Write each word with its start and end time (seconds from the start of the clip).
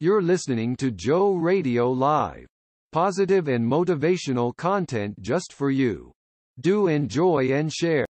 You're 0.00 0.22
listening 0.22 0.76
to 0.76 0.92
Joe 0.92 1.34
Radio 1.34 1.90
Live. 1.90 2.46
Positive 2.92 3.48
and 3.48 3.68
motivational 3.68 4.56
content 4.56 5.20
just 5.20 5.52
for 5.52 5.72
you. 5.72 6.12
Do 6.60 6.86
enjoy 6.86 7.50
and 7.50 7.72
share. 7.72 8.06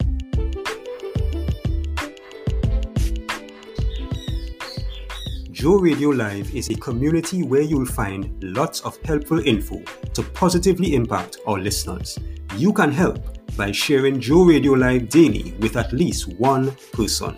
Joe 5.52 5.78
Radio 5.78 6.10
Live 6.10 6.56
is 6.56 6.72
a 6.72 6.76
community 6.76 7.44
where 7.44 7.62
you'll 7.62 7.86
find 7.86 8.34
lots 8.42 8.82
of 8.82 8.98
helpful 9.06 9.38
info 9.46 9.84
to 10.16 10.24
positively 10.24 10.96
impact 10.96 11.38
our 11.46 11.60
listeners. 11.60 12.18
You 12.58 12.74
can 12.74 12.92
help 12.92 13.20
by 13.56 13.72
sharing 13.72 14.20
Joe 14.20 14.46
Radio 14.46 14.72
Live 14.72 15.10
daily 15.10 15.54
with 15.60 15.78
at 15.78 15.94
least 15.94 16.34
one 16.40 16.76
person. 16.94 17.38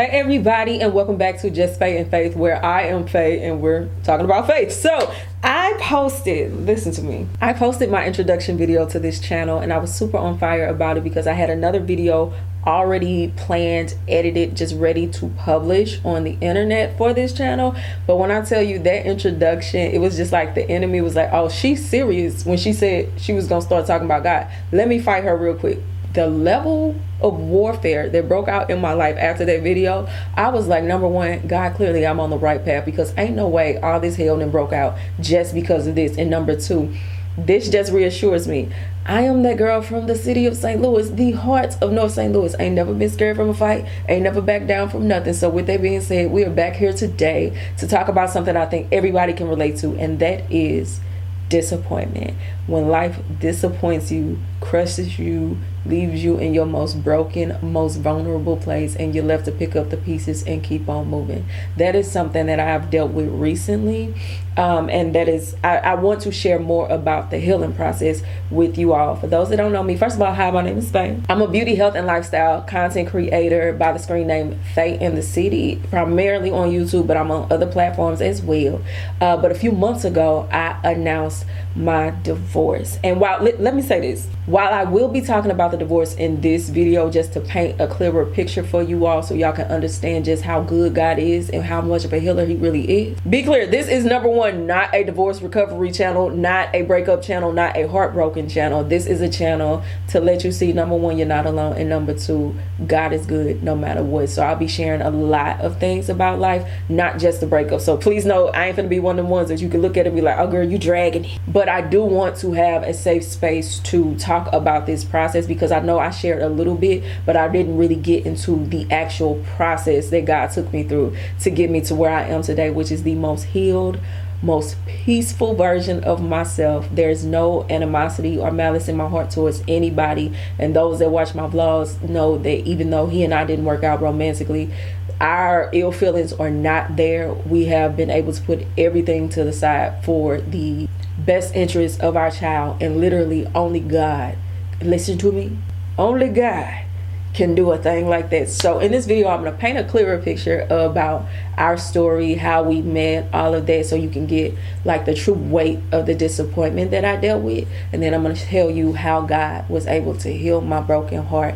Hey 0.00 0.18
everybody, 0.18 0.80
and 0.80 0.94
welcome 0.94 1.18
back 1.18 1.42
to 1.42 1.50
Just 1.50 1.78
Faye 1.78 1.98
and 1.98 2.10
Faith, 2.10 2.34
where 2.34 2.64
I 2.64 2.84
am 2.84 3.06
Faye 3.06 3.46
and 3.46 3.60
we're 3.60 3.90
talking 4.02 4.24
about 4.24 4.46
faith. 4.46 4.72
So 4.72 5.12
I 5.42 5.76
posted, 5.78 6.56
listen 6.64 6.90
to 6.92 7.02
me, 7.02 7.26
I 7.38 7.52
posted 7.52 7.90
my 7.90 8.06
introduction 8.06 8.56
video 8.56 8.88
to 8.88 8.98
this 8.98 9.20
channel, 9.20 9.58
and 9.58 9.70
I 9.70 9.76
was 9.76 9.94
super 9.94 10.16
on 10.16 10.38
fire 10.38 10.66
about 10.68 10.96
it 10.96 11.04
because 11.04 11.26
I 11.26 11.34
had 11.34 11.50
another 11.50 11.80
video 11.80 12.32
already 12.66 13.34
planned, 13.36 13.94
edited, 14.08 14.56
just 14.56 14.74
ready 14.74 15.06
to 15.08 15.28
publish 15.36 16.02
on 16.02 16.24
the 16.24 16.38
internet 16.40 16.96
for 16.96 17.12
this 17.12 17.34
channel. 17.34 17.76
But 18.06 18.16
when 18.16 18.30
I 18.30 18.40
tell 18.40 18.62
you 18.62 18.78
that 18.78 19.04
introduction, 19.04 19.80
it 19.80 19.98
was 19.98 20.16
just 20.16 20.32
like 20.32 20.54
the 20.54 20.66
enemy 20.66 21.02
was 21.02 21.14
like, 21.14 21.28
oh, 21.30 21.50
she's 21.50 21.86
serious 21.86 22.46
when 22.46 22.56
she 22.56 22.72
said 22.72 23.12
she 23.20 23.34
was 23.34 23.46
gonna 23.46 23.60
start 23.60 23.86
talking 23.86 24.06
about 24.06 24.22
God. 24.22 24.50
Let 24.72 24.88
me 24.88 24.98
fight 24.98 25.24
her 25.24 25.36
real 25.36 25.56
quick 25.56 25.80
the 26.12 26.26
level 26.26 26.96
of 27.20 27.38
warfare 27.38 28.08
that 28.08 28.28
broke 28.28 28.48
out 28.48 28.70
in 28.70 28.80
my 28.80 28.92
life 28.92 29.16
after 29.18 29.44
that 29.44 29.62
video, 29.62 30.08
I 30.34 30.48
was 30.48 30.66
like, 30.66 30.84
number 30.84 31.06
one, 31.06 31.46
God, 31.46 31.74
clearly 31.74 32.06
I'm 32.06 32.18
on 32.20 32.30
the 32.30 32.38
right 32.38 32.64
path 32.64 32.84
because 32.84 33.14
ain't 33.16 33.36
no 33.36 33.48
way 33.48 33.78
all 33.78 34.00
this 34.00 34.16
hell 34.16 34.38
then 34.38 34.50
broke 34.50 34.72
out 34.72 34.98
just 35.20 35.54
because 35.54 35.86
of 35.86 35.94
this. 35.94 36.16
And 36.16 36.30
number 36.30 36.58
two, 36.58 36.94
this 37.36 37.68
just 37.68 37.92
reassures 37.92 38.48
me. 38.48 38.70
I 39.06 39.22
am 39.22 39.42
that 39.42 39.56
girl 39.56 39.82
from 39.82 40.06
the 40.06 40.16
city 40.16 40.46
of 40.46 40.56
St. 40.56 40.80
Louis, 40.80 41.10
the 41.10 41.32
heart 41.32 41.76
of 41.80 41.92
North 41.92 42.12
St. 42.12 42.32
Louis. 42.32 42.54
Ain't 42.58 42.74
never 42.74 42.92
been 42.92 43.08
scared 43.08 43.36
from 43.36 43.48
a 43.48 43.54
fight, 43.54 43.86
ain't 44.08 44.22
never 44.22 44.40
backed 44.40 44.66
down 44.66 44.90
from 44.90 45.08
nothing. 45.08 45.32
So, 45.32 45.48
with 45.48 45.66
that 45.66 45.80
being 45.80 46.00
said, 46.00 46.30
we 46.30 46.44
are 46.44 46.50
back 46.50 46.76
here 46.76 46.92
today 46.92 47.56
to 47.78 47.88
talk 47.88 48.08
about 48.08 48.30
something 48.30 48.56
I 48.56 48.66
think 48.66 48.88
everybody 48.92 49.32
can 49.32 49.48
relate 49.48 49.76
to, 49.78 49.96
and 49.96 50.18
that 50.18 50.50
is 50.50 51.00
disappointment. 51.48 52.36
When 52.66 52.88
life 52.88 53.20
disappoints 53.40 54.10
you, 54.10 54.38
crushes 54.60 55.18
you, 55.18 55.58
leaves 55.84 56.22
you 56.22 56.38
in 56.38 56.54
your 56.54 56.66
most 56.66 57.02
broken, 57.02 57.56
most 57.62 57.96
vulnerable 57.96 58.56
place, 58.56 58.96
and 58.96 59.14
you're 59.14 59.24
left 59.24 59.44
to 59.46 59.52
pick 59.52 59.74
up 59.76 59.90
the 59.90 59.96
pieces 59.96 60.42
and 60.44 60.62
keep 60.62 60.88
on 60.88 61.08
moving. 61.08 61.46
That 61.76 61.94
is 61.94 62.10
something 62.10 62.46
that 62.46 62.60
I've 62.60 62.90
dealt 62.90 63.12
with 63.12 63.28
recently. 63.28 64.14
Um, 64.56 64.90
and 64.90 65.14
that 65.14 65.28
is, 65.28 65.56
I, 65.62 65.78
I, 65.78 65.94
want 65.94 66.22
to 66.22 66.32
share 66.32 66.58
more 66.58 66.88
about 66.90 67.30
the 67.30 67.38
healing 67.38 67.72
process 67.72 68.22
with 68.50 68.76
you 68.76 68.92
all. 68.92 69.14
For 69.14 69.28
those 69.28 69.48
that 69.50 69.56
don't 69.56 69.72
know 69.72 69.82
me, 69.82 69.96
first 69.96 70.16
of 70.16 70.22
all, 70.22 70.34
hi, 70.34 70.50
my 70.50 70.60
name 70.60 70.76
is 70.76 70.90
Faye. 70.90 71.18
I'm 71.28 71.40
a 71.40 71.48
beauty, 71.48 71.76
health, 71.76 71.94
and 71.94 72.06
lifestyle 72.06 72.60
content 72.62 73.08
creator 73.08 73.72
by 73.72 73.92
the 73.92 73.98
screen 73.98 74.26
name 74.26 74.58
Faye 74.74 74.98
in 75.00 75.14
the 75.14 75.22
City, 75.22 75.80
primarily 75.88 76.50
on 76.50 76.70
YouTube, 76.70 77.06
but 77.06 77.16
I'm 77.16 77.30
on 77.30 77.50
other 77.50 77.64
platforms 77.64 78.20
as 78.20 78.42
well. 78.42 78.82
Uh, 79.20 79.36
but 79.36 79.52
a 79.52 79.54
few 79.54 79.70
months 79.70 80.04
ago, 80.04 80.48
I 80.52 80.78
announced 80.82 81.46
my 81.76 82.12
divorce. 82.22 82.98
And 83.04 83.20
while, 83.20 83.40
let, 83.40 83.60
let 83.60 83.74
me 83.76 83.82
say 83.82 84.00
this, 84.00 84.26
while 84.46 84.74
I 84.74 84.82
will 84.82 85.08
be 85.08 85.20
talking 85.20 85.52
about 85.52 85.69
the 85.70 85.76
divorce 85.76 86.14
in 86.14 86.40
this 86.40 86.68
video 86.68 87.10
just 87.10 87.32
to 87.34 87.40
paint 87.40 87.80
a 87.80 87.86
clearer 87.86 88.26
picture 88.26 88.62
for 88.62 88.82
you 88.82 89.06
all 89.06 89.22
so 89.22 89.34
y'all 89.34 89.52
can 89.52 89.66
understand 89.66 90.24
just 90.24 90.42
how 90.42 90.62
good 90.62 90.94
God 90.94 91.18
is 91.18 91.50
and 91.50 91.62
how 91.62 91.80
much 91.80 92.04
of 92.04 92.12
a 92.12 92.18
healer 92.18 92.46
he 92.46 92.56
really 92.56 92.90
is. 92.90 93.20
Be 93.20 93.42
clear, 93.42 93.66
this 93.66 93.88
is 93.88 94.04
number 94.04 94.28
one, 94.28 94.66
not 94.66 94.94
a 94.94 95.04
divorce 95.04 95.42
recovery 95.42 95.92
channel, 95.92 96.30
not 96.30 96.74
a 96.74 96.82
breakup 96.82 97.22
channel, 97.22 97.52
not 97.52 97.76
a 97.76 97.88
heartbroken 97.88 98.48
channel. 98.48 98.84
This 98.84 99.06
is 99.06 99.20
a 99.20 99.28
channel 99.28 99.82
to 100.08 100.20
let 100.20 100.44
you 100.44 100.52
see 100.52 100.72
number 100.72 100.96
one, 100.96 101.18
you're 101.18 101.26
not 101.26 101.46
alone, 101.46 101.76
and 101.76 101.88
number 101.88 102.14
two, 102.14 102.54
God 102.86 103.12
is 103.12 103.26
good 103.26 103.62
no 103.62 103.76
matter 103.76 104.02
what. 104.02 104.28
So 104.28 104.42
I'll 104.42 104.56
be 104.56 104.68
sharing 104.68 105.02
a 105.02 105.10
lot 105.10 105.60
of 105.60 105.78
things 105.78 106.08
about 106.08 106.38
life, 106.38 106.68
not 106.88 107.18
just 107.18 107.40
the 107.40 107.46
breakup. 107.46 107.80
So 107.80 107.96
please 107.96 108.24
know 108.24 108.48
I 108.48 108.66
ain't 108.66 108.76
gonna 108.76 108.88
be 108.88 109.00
one 109.00 109.18
of 109.18 109.26
the 109.26 109.30
ones 109.30 109.48
that 109.48 109.60
you 109.60 109.68
can 109.68 109.82
look 109.82 109.96
at 109.96 110.06
and 110.06 110.14
be 110.14 110.22
like, 110.22 110.38
oh 110.38 110.46
girl, 110.46 110.68
you 110.68 110.78
dragging. 110.78 111.26
But 111.46 111.68
I 111.68 111.80
do 111.80 112.02
want 112.02 112.36
to 112.38 112.52
have 112.52 112.82
a 112.82 112.94
safe 112.94 113.24
space 113.24 113.78
to 113.80 114.16
talk 114.16 114.48
about 114.52 114.86
this 114.86 115.04
process 115.04 115.46
because 115.46 115.59
I 115.72 115.80
know 115.80 115.98
I 115.98 116.10
shared 116.10 116.42
a 116.42 116.48
little 116.48 116.74
bit, 116.74 117.04
but 117.26 117.36
I 117.36 117.48
didn't 117.48 117.76
really 117.76 117.96
get 117.96 118.24
into 118.26 118.64
the 118.66 118.90
actual 118.90 119.44
process 119.56 120.10
that 120.10 120.24
God 120.24 120.48
took 120.48 120.72
me 120.72 120.82
through 120.82 121.16
to 121.40 121.50
get 121.50 121.70
me 121.70 121.80
to 121.82 121.94
where 121.94 122.10
I 122.10 122.24
am 122.24 122.42
today, 122.42 122.70
which 122.70 122.90
is 122.90 123.02
the 123.02 123.14
most 123.14 123.44
healed, 123.44 124.00
most 124.42 124.76
peaceful 124.86 125.54
version 125.54 126.02
of 126.04 126.22
myself. 126.22 126.88
There's 126.90 127.24
no 127.24 127.66
animosity 127.68 128.38
or 128.38 128.50
malice 128.50 128.88
in 128.88 128.96
my 128.96 129.08
heart 129.08 129.30
towards 129.30 129.62
anybody. 129.68 130.32
And 130.58 130.74
those 130.74 130.98
that 131.00 131.10
watch 131.10 131.34
my 131.34 131.46
vlogs 131.46 132.00
know 132.08 132.38
that 132.38 132.66
even 132.66 132.90
though 132.90 133.06
he 133.06 133.22
and 133.22 133.34
I 133.34 133.44
didn't 133.44 133.66
work 133.66 133.84
out 133.84 134.00
romantically, 134.00 134.72
our 135.20 135.68
ill 135.74 135.92
feelings 135.92 136.32
are 136.32 136.50
not 136.50 136.96
there. 136.96 137.32
We 137.32 137.66
have 137.66 137.96
been 137.96 138.10
able 138.10 138.32
to 138.32 138.42
put 138.42 138.66
everything 138.78 139.28
to 139.30 139.44
the 139.44 139.52
side 139.52 140.02
for 140.04 140.40
the 140.40 140.88
best 141.18 141.54
interest 141.54 142.00
of 142.00 142.16
our 142.16 142.30
child. 142.30 142.82
And 142.82 142.98
literally, 142.98 143.46
only 143.54 143.80
God, 143.80 144.38
listen 144.82 145.18
to 145.18 145.32
me, 145.32 145.56
only 145.98 146.28
God 146.28 146.84
can 147.32 147.54
do 147.54 147.70
a 147.70 147.78
thing 147.78 148.08
like 148.08 148.30
that. 148.30 148.48
So 148.48 148.80
in 148.80 148.90
this 148.90 149.06
video, 149.06 149.28
I'm 149.28 149.42
going 149.42 149.52
to 149.52 149.58
paint 149.58 149.78
a 149.78 149.84
clearer 149.84 150.18
picture 150.18 150.66
about 150.68 151.26
our 151.56 151.76
story, 151.76 152.34
how 152.34 152.64
we 152.64 152.82
met, 152.82 153.32
all 153.32 153.54
of 153.54 153.66
that, 153.66 153.86
so 153.86 153.94
you 153.94 154.10
can 154.10 154.26
get 154.26 154.54
like 154.84 155.04
the 155.04 155.14
true 155.14 155.34
weight 155.34 155.78
of 155.92 156.06
the 156.06 156.14
disappointment 156.14 156.90
that 156.90 157.04
I 157.04 157.16
dealt 157.16 157.42
with. 157.42 157.68
And 157.92 158.02
then 158.02 158.14
I'm 158.14 158.22
going 158.22 158.34
to 158.34 158.42
tell 158.42 158.70
you 158.70 158.94
how 158.94 159.20
God 159.20 159.68
was 159.68 159.86
able 159.86 160.16
to 160.18 160.32
heal 160.32 160.60
my 160.60 160.80
broken 160.80 161.24
heart 161.24 161.54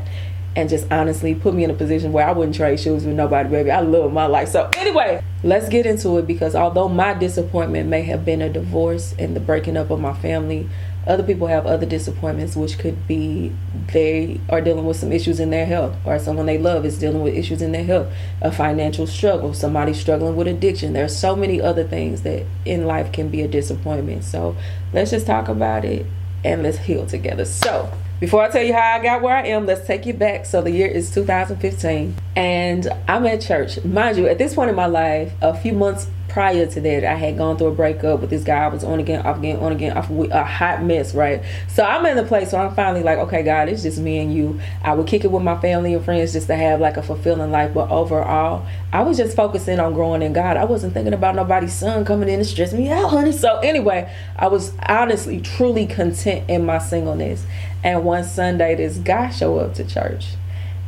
and 0.56 0.69
just 0.69 0.91
honestly 0.93 1.35
put 1.35 1.53
me 1.53 1.65
in 1.65 1.71
a 1.71 1.75
position 1.75 2.12
where 2.12 2.29
I 2.29 2.33
wouldn't 2.33 2.56
trade 2.56 2.79
shoes 2.79 3.05
with 3.05 3.17
nobody, 3.17 3.49
baby. 3.49 3.73
I 3.73 3.81
love 3.81 4.12
my 4.12 4.27
life. 4.27 4.49
So 4.51 4.71
anyway, 4.77 5.21
let's 5.43 5.69
get 5.69 5.85
into 5.87 6.17
it 6.19 6.27
because 6.29 6.55
although 6.55 6.89
my 6.89 7.15
disappointment 7.15 7.89
may 7.89 8.03
have 8.03 8.25
been 8.25 8.41
a 8.41 8.49
divorce 8.49 9.15
and 9.19 9.35
the 9.35 9.41
breaking 9.41 9.77
up 9.77 9.91
of 9.91 10.01
my 10.01 10.15
family, 10.15 10.69
other 11.07 11.23
people 11.23 11.47
have 11.47 11.67
other 11.67 11.87
disappointments, 11.87 12.57
which 12.57 12.79
could 12.79 13.07
be 13.07 13.53
they 13.93 14.41
are 14.49 14.61
dealing 14.61 14.87
with 14.87 14.97
some 14.97 15.13
issues 15.13 15.41
in 15.41 15.51
their 15.51 15.67
health, 15.67 15.95
or 16.05 16.19
someone 16.19 16.47
they 16.47 16.59
love 16.59 16.85
is 16.85 16.99
dealing 16.99 17.23
with 17.23 17.35
issues 17.35 17.63
in 17.63 17.73
their 17.73 17.85
health, 17.85 18.13
a 18.41 18.51
financial 18.51 19.07
struggle, 19.07 19.55
somebody 19.55 19.93
struggling 19.93 20.37
with 20.37 20.49
addiction. 20.49 20.93
There's 20.93 21.17
so 21.17 21.37
many 21.37 21.61
other 21.61 21.85
things 21.85 22.23
that 22.23 22.47
in 22.65 22.87
life 22.87 23.13
can 23.13 23.29
be 23.29 23.43
a 23.43 23.49
disappointment. 23.49 24.25
So 24.25 24.57
let's 24.93 25.11
just 25.11 25.27
talk 25.27 25.49
about 25.49 25.85
it 25.85 26.07
and 26.45 26.63
let's 26.63 26.79
heal 26.79 27.07
together. 27.07 27.45
So 27.45 27.91
before 28.21 28.43
I 28.43 28.49
tell 28.49 28.63
you 28.63 28.73
how 28.73 28.99
I 28.99 29.03
got 29.03 29.23
where 29.23 29.37
I 29.37 29.47
am, 29.49 29.67
let's 29.67 29.87
take 29.87 30.07
you 30.07 30.15
back. 30.15 30.47
So 30.47 30.63
the 30.63 30.71
year 30.71 30.89
is 30.89 31.11
2015, 31.13 32.15
and 32.37 32.89
I'm 33.09 33.27
at 33.27 33.41
church. 33.41 33.85
Mind 33.85 34.17
you, 34.17 34.29
at 34.29 34.39
this 34.39 34.55
point 34.55 34.71
in 34.71 34.77
my 34.77 34.87
life, 34.87 35.33
a 35.43 35.55
few 35.55 35.73
months 35.73 36.07
prior 36.34 36.67
to 36.67 36.81
that, 36.81 37.05
I 37.05 37.15
had 37.15 37.39
gone 37.39 37.56
through 37.56 37.69
a 37.69 37.75
breakup 37.75 38.19
with 38.19 38.28
this 38.28 38.43
guy. 38.43 38.65
I 38.65 38.67
was 38.67 38.83
on 38.83 38.99
again, 38.99 39.25
off 39.25 39.39
again, 39.39 39.59
on 39.59 39.71
again, 39.71 39.97
off 39.97 40.11
a 40.11 40.43
hot 40.43 40.83
mess, 40.83 41.15
right? 41.15 41.41
So 41.69 41.84
I'm 41.84 42.05
in 42.06 42.17
the 42.17 42.25
place 42.25 42.53
where 42.53 42.61
I'm 42.61 42.75
finally 42.75 43.05
like, 43.05 43.19
okay, 43.19 43.45
God, 43.45 43.69
it's 43.69 43.84
just 43.84 44.00
me 44.00 44.19
and 44.19 44.34
you. 44.34 44.61
I 44.83 44.94
would 44.94 45.06
kick 45.06 45.23
it 45.23 45.31
with 45.31 45.44
my 45.44 45.56
family 45.61 45.94
and 45.94 46.05
friends 46.05 46.33
just 46.33 46.49
to 46.49 46.56
have 46.56 46.81
like 46.81 46.97
a 46.97 47.05
fulfilling 47.05 47.53
life, 47.53 47.73
but 47.73 47.88
overall, 47.88 48.67
I 48.93 49.03
was 49.03 49.17
just 49.17 49.37
focusing 49.37 49.79
on 49.79 49.94
growing 49.94 50.23
in 50.23 50.32
God. 50.32 50.56
I 50.56 50.64
wasn't 50.64 50.93
thinking 50.93 51.14
about 51.14 51.37
nobody's 51.37 51.73
son 51.73 52.05
coming 52.05 52.29
in 52.29 52.41
and 52.41 52.47
stressing 52.47 52.81
me 52.81 52.91
out, 52.91 53.11
honey. 53.11 53.31
So 53.31 53.59
anyway, 53.59 54.12
I 54.35 54.49
was 54.49 54.73
honestly, 54.88 55.41
truly 55.41 55.87
content 55.87 56.50
in 56.50 56.67
my 56.67 56.79
singleness. 56.79 57.47
And 57.85 58.05
one 58.05 58.25
Sunday, 58.25 58.75
this 58.75 58.97
guy 58.97 59.31
showed 59.31 59.59
up 59.61 59.75
to 59.75 59.85
church 59.85 60.35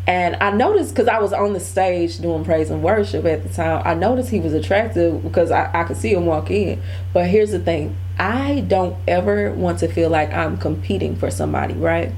and 0.06 0.36
I 0.36 0.50
noticed 0.50 0.94
because 0.94 1.08
I 1.08 1.18
was 1.18 1.32
on 1.32 1.52
the 1.52 1.60
stage 1.60 2.18
doing 2.18 2.44
praise 2.44 2.70
and 2.70 2.82
worship 2.82 3.24
at 3.24 3.42
the 3.42 3.48
time, 3.48 3.82
I 3.84 3.94
noticed 3.94 4.30
he 4.30 4.40
was 4.40 4.52
attractive 4.52 5.22
because 5.22 5.50
I, 5.50 5.70
I 5.74 5.84
could 5.84 5.96
see 5.96 6.12
him 6.12 6.26
walk 6.26 6.50
in. 6.50 6.80
But 7.12 7.26
here's 7.26 7.50
the 7.50 7.58
thing 7.58 7.96
I 8.18 8.60
don't 8.60 8.96
ever 9.08 9.52
want 9.52 9.80
to 9.80 9.88
feel 9.88 10.08
like 10.08 10.32
I'm 10.32 10.58
competing 10.58 11.16
for 11.16 11.30
somebody, 11.30 11.74
right? 11.74 12.12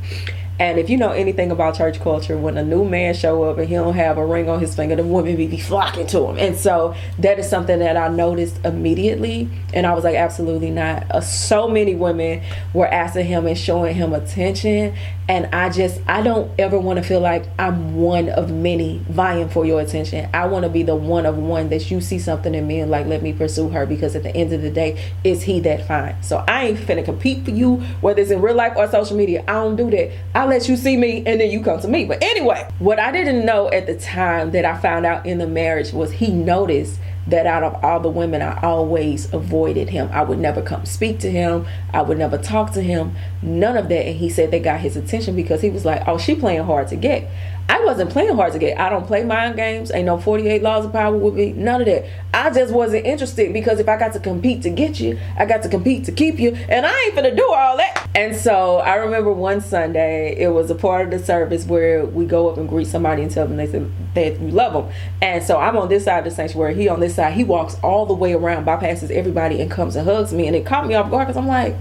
And 0.60 0.78
if 0.78 0.90
you 0.90 0.96
know 0.96 1.12
anything 1.12 1.52
about 1.52 1.76
church 1.76 2.00
culture, 2.00 2.36
when 2.36 2.58
a 2.58 2.64
new 2.64 2.84
man 2.84 3.14
show 3.14 3.44
up 3.44 3.58
and 3.58 3.68
he 3.68 3.76
don't 3.76 3.94
have 3.94 4.18
a 4.18 4.26
ring 4.26 4.48
on 4.48 4.58
his 4.58 4.74
finger, 4.74 4.96
the 4.96 5.04
women 5.04 5.36
be, 5.36 5.46
be 5.46 5.56
flocking 5.56 6.08
to 6.08 6.26
him. 6.26 6.36
And 6.36 6.56
so 6.56 6.96
that 7.20 7.38
is 7.38 7.48
something 7.48 7.78
that 7.78 7.96
I 7.96 8.08
noticed 8.08 8.58
immediately. 8.64 9.48
And 9.72 9.86
I 9.86 9.94
was 9.94 10.02
like, 10.02 10.16
absolutely 10.16 10.70
not. 10.70 11.08
Uh, 11.12 11.20
so 11.20 11.68
many 11.68 11.94
women 11.94 12.42
were 12.74 12.88
asking 12.88 13.26
him 13.26 13.46
and 13.46 13.56
showing 13.56 13.94
him 13.94 14.12
attention. 14.12 14.96
And 15.28 15.46
I 15.54 15.68
just 15.68 16.00
I 16.08 16.22
don't 16.22 16.50
ever 16.58 16.78
want 16.78 16.98
to 16.98 17.02
feel 17.02 17.20
like 17.20 17.44
I'm 17.58 17.96
one 17.96 18.30
of 18.30 18.50
many 18.50 19.02
vying 19.10 19.50
for 19.50 19.66
your 19.66 19.80
attention. 19.80 20.28
I 20.32 20.46
want 20.46 20.64
to 20.64 20.70
be 20.70 20.82
the 20.82 20.96
one 20.96 21.26
of 21.26 21.36
one 21.36 21.68
that 21.68 21.90
you 21.90 22.00
see 22.00 22.18
something 22.18 22.54
in 22.54 22.66
me 22.66 22.80
and 22.80 22.90
like 22.90 23.06
let 23.06 23.22
me 23.22 23.34
pursue 23.34 23.68
her 23.68 23.84
because 23.84 24.16
at 24.16 24.22
the 24.22 24.34
end 24.34 24.52
of 24.54 24.62
the 24.62 24.70
day, 24.70 25.12
it's 25.22 25.42
he 25.42 25.60
that 25.60 25.86
fine. 25.86 26.20
So 26.22 26.42
I 26.48 26.68
ain't 26.68 26.78
finna 26.78 27.04
compete 27.04 27.44
for 27.44 27.50
you 27.50 27.76
whether 28.00 28.22
it's 28.22 28.30
in 28.30 28.40
real 28.40 28.56
life 28.56 28.72
or 28.76 28.88
social 28.90 29.16
media. 29.16 29.44
I 29.46 29.52
don't 29.52 29.76
do 29.76 29.90
that. 29.90 30.12
I 30.34 30.46
let 30.46 30.68
you 30.68 30.76
see 30.76 30.96
me 30.96 31.22
and 31.26 31.40
then 31.40 31.50
you 31.50 31.62
come 31.62 31.78
to 31.80 31.88
me. 31.88 32.06
But 32.06 32.22
anyway, 32.22 32.66
what 32.78 32.98
I 32.98 33.12
didn't 33.12 33.44
know 33.44 33.70
at 33.70 33.86
the 33.86 33.98
time 33.98 34.52
that 34.52 34.64
I 34.64 34.78
found 34.78 35.04
out 35.04 35.26
in 35.26 35.38
the 35.38 35.46
marriage 35.46 35.92
was 35.92 36.10
he 36.12 36.32
noticed 36.32 36.98
that 37.28 37.46
out 37.46 37.62
of 37.62 37.84
all 37.84 38.00
the 38.00 38.08
women, 38.08 38.42
I 38.42 38.60
always 38.62 39.32
avoided 39.32 39.90
him. 39.90 40.08
I 40.12 40.22
would 40.22 40.38
never 40.38 40.62
come 40.62 40.86
speak 40.86 41.18
to 41.20 41.30
him. 41.30 41.66
I 41.92 42.02
would 42.02 42.18
never 42.18 42.38
talk 42.38 42.72
to 42.72 42.82
him. 42.82 43.14
None 43.42 43.76
of 43.76 43.88
that. 43.88 44.06
And 44.06 44.16
he 44.16 44.28
said 44.30 44.50
they 44.50 44.60
got 44.60 44.80
his 44.80 44.96
attention 44.96 45.36
because 45.36 45.60
he 45.60 45.70
was 45.70 45.84
like, 45.84 46.02
oh, 46.06 46.18
she 46.18 46.34
playing 46.34 46.64
hard 46.64 46.88
to 46.88 46.96
get. 46.96 47.30
I 47.70 47.84
wasn't 47.84 48.10
playing 48.10 48.34
hard 48.34 48.54
to 48.54 48.58
get. 48.58 48.80
I 48.80 48.88
don't 48.88 49.06
play 49.06 49.24
mind 49.24 49.56
games. 49.56 49.92
Ain't 49.92 50.06
no 50.06 50.18
48 50.18 50.62
laws 50.62 50.86
of 50.86 50.92
power 50.92 51.14
with 51.14 51.34
me. 51.34 51.52
None 51.52 51.82
of 51.82 51.86
that. 51.86 52.06
I 52.32 52.50
just 52.50 52.72
wasn't 52.72 53.04
interested 53.04 53.52
because 53.52 53.78
if 53.78 53.88
I 53.88 53.98
got 53.98 54.14
to 54.14 54.20
compete 54.20 54.62
to 54.62 54.70
get 54.70 54.98
you, 54.98 55.18
I 55.36 55.44
got 55.44 55.62
to 55.64 55.68
compete 55.68 56.04
to 56.06 56.12
keep 56.12 56.38
you. 56.38 56.54
And 56.68 56.86
I 56.86 56.98
ain't 57.04 57.14
gonna 57.14 57.36
do 57.36 57.46
all 57.52 57.76
that. 57.76 58.08
And 58.14 58.34
so 58.34 58.78
I 58.78 58.94
remember 58.96 59.32
one 59.32 59.60
Sunday, 59.60 60.34
it 60.38 60.48
was 60.48 60.70
a 60.70 60.74
part 60.74 61.04
of 61.04 61.10
the 61.10 61.24
service 61.24 61.66
where 61.66 62.06
we 62.06 62.24
go 62.24 62.48
up 62.48 62.56
and 62.56 62.66
greet 62.68 62.86
somebody 62.86 63.22
and 63.22 63.30
tell 63.30 63.46
them 63.46 63.58
they 63.58 63.66
said 63.66 63.90
that 64.14 64.40
you 64.40 64.48
love 64.48 64.72
them. 64.72 64.92
And 65.20 65.44
so 65.44 65.58
I'm 65.58 65.76
on 65.76 65.88
this 65.88 66.04
side 66.04 66.18
of 66.18 66.24
the 66.24 66.30
sanctuary. 66.30 66.74
He 66.74 66.88
on 66.88 67.00
this 67.00 67.16
side. 67.16 67.34
He 67.34 67.44
walks 67.44 67.76
all 67.82 68.06
the 68.06 68.14
way 68.14 68.32
around, 68.32 68.64
bypasses 68.64 69.10
everybody, 69.10 69.60
and 69.60 69.70
comes 69.70 69.94
and 69.94 70.08
hugs 70.08 70.32
me. 70.32 70.46
And 70.46 70.56
it 70.56 70.64
caught 70.64 70.86
me 70.86 70.94
off 70.94 71.10
guard 71.10 71.26
because 71.26 71.36
I'm 71.36 71.46
like, 71.46 71.76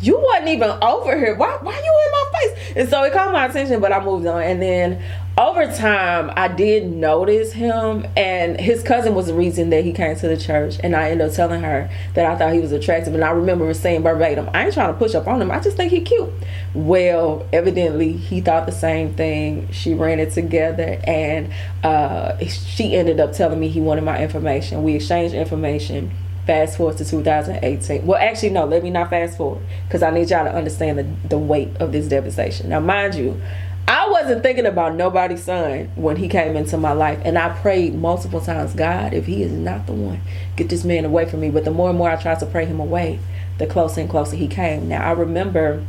you 0.00 0.18
wasn't 0.18 0.48
even 0.48 0.70
over 0.82 1.16
here. 1.16 1.34
Why 1.36 1.58
why 1.60 1.72
you 1.72 1.78
in 2.06 2.12
my 2.12 2.38
face? 2.38 2.76
And 2.76 2.88
so 2.88 3.02
it 3.04 3.12
caught 3.12 3.32
my 3.32 3.46
attention, 3.46 3.80
but 3.80 3.92
I 3.92 4.04
moved 4.04 4.26
on. 4.26 4.42
And 4.42 4.60
then 4.60 5.02
over 5.36 5.66
time 5.66 6.32
I 6.36 6.46
did 6.46 6.86
notice 6.86 7.52
him 7.52 8.06
and 8.16 8.60
his 8.60 8.84
cousin 8.84 9.16
was 9.16 9.26
the 9.26 9.34
reason 9.34 9.70
that 9.70 9.84
he 9.84 9.92
came 9.92 10.14
to 10.16 10.28
the 10.28 10.36
church 10.36 10.76
and 10.80 10.94
I 10.94 11.10
ended 11.10 11.28
up 11.28 11.34
telling 11.34 11.60
her 11.62 11.90
that 12.14 12.24
I 12.24 12.36
thought 12.36 12.52
he 12.52 12.60
was 12.60 12.70
attractive 12.70 13.14
and 13.14 13.24
I 13.24 13.30
remember 13.30 13.72
saying 13.74 14.04
verbatim, 14.04 14.48
I 14.54 14.66
ain't 14.66 14.74
trying 14.74 14.92
to 14.92 14.98
push 14.98 15.14
up 15.14 15.26
on 15.26 15.42
him. 15.42 15.50
I 15.50 15.58
just 15.58 15.76
think 15.76 15.90
he 15.90 16.02
cute. 16.02 16.32
Well, 16.72 17.48
evidently 17.52 18.12
he 18.12 18.40
thought 18.40 18.66
the 18.66 18.72
same 18.72 19.14
thing. 19.14 19.70
She 19.72 19.92
ran 19.92 20.20
it 20.20 20.32
together 20.32 21.00
and 21.04 21.52
uh, 21.82 22.38
she 22.46 22.94
ended 22.94 23.18
up 23.18 23.32
telling 23.32 23.58
me 23.58 23.68
he 23.68 23.80
wanted 23.80 24.04
my 24.04 24.22
information. 24.22 24.84
We 24.84 24.94
exchanged 24.94 25.34
information 25.34 26.12
fast 26.46 26.76
forward 26.76 26.96
to 26.98 27.04
2018. 27.04 28.06
Well, 28.06 28.20
actually, 28.20 28.50
no, 28.50 28.66
let 28.66 28.84
me 28.84 28.90
not 28.90 29.10
fast 29.10 29.36
forward 29.36 29.64
because 29.88 30.02
I 30.02 30.10
need 30.10 30.30
y'all 30.30 30.44
to 30.44 30.54
understand 30.54 30.98
the, 30.98 31.28
the 31.28 31.38
weight 31.38 31.74
of 31.78 31.90
this 31.90 32.06
devastation. 32.06 32.68
Now, 32.68 32.80
mind 32.80 33.14
you, 33.14 33.40
I 33.86 34.08
wasn't 34.08 34.42
thinking 34.42 34.66
about 34.66 34.94
nobody's 34.94 35.44
son 35.44 35.90
when 35.94 36.16
he 36.16 36.28
came 36.28 36.56
into 36.56 36.76
my 36.78 36.92
life. 36.92 37.20
And 37.24 37.36
I 37.38 37.50
prayed 37.50 37.94
multiple 37.94 38.40
times, 38.40 38.74
God, 38.74 39.12
if 39.12 39.26
he 39.26 39.42
is 39.42 39.52
not 39.52 39.86
the 39.86 39.92
one, 39.92 40.20
get 40.56 40.70
this 40.70 40.84
man 40.84 41.04
away 41.04 41.26
from 41.26 41.40
me. 41.40 41.50
But 41.50 41.64
the 41.64 41.70
more 41.70 41.90
and 41.90 41.98
more 41.98 42.10
I 42.10 42.16
tried 42.16 42.40
to 42.40 42.46
pray 42.46 42.64
him 42.64 42.80
away, 42.80 43.18
the 43.58 43.66
closer 43.66 44.00
and 44.00 44.08
closer 44.08 44.36
he 44.36 44.48
came. 44.48 44.88
Now, 44.88 45.06
I 45.06 45.12
remember 45.12 45.84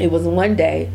it 0.00 0.10
was 0.10 0.22
one 0.22 0.56
day 0.56 0.90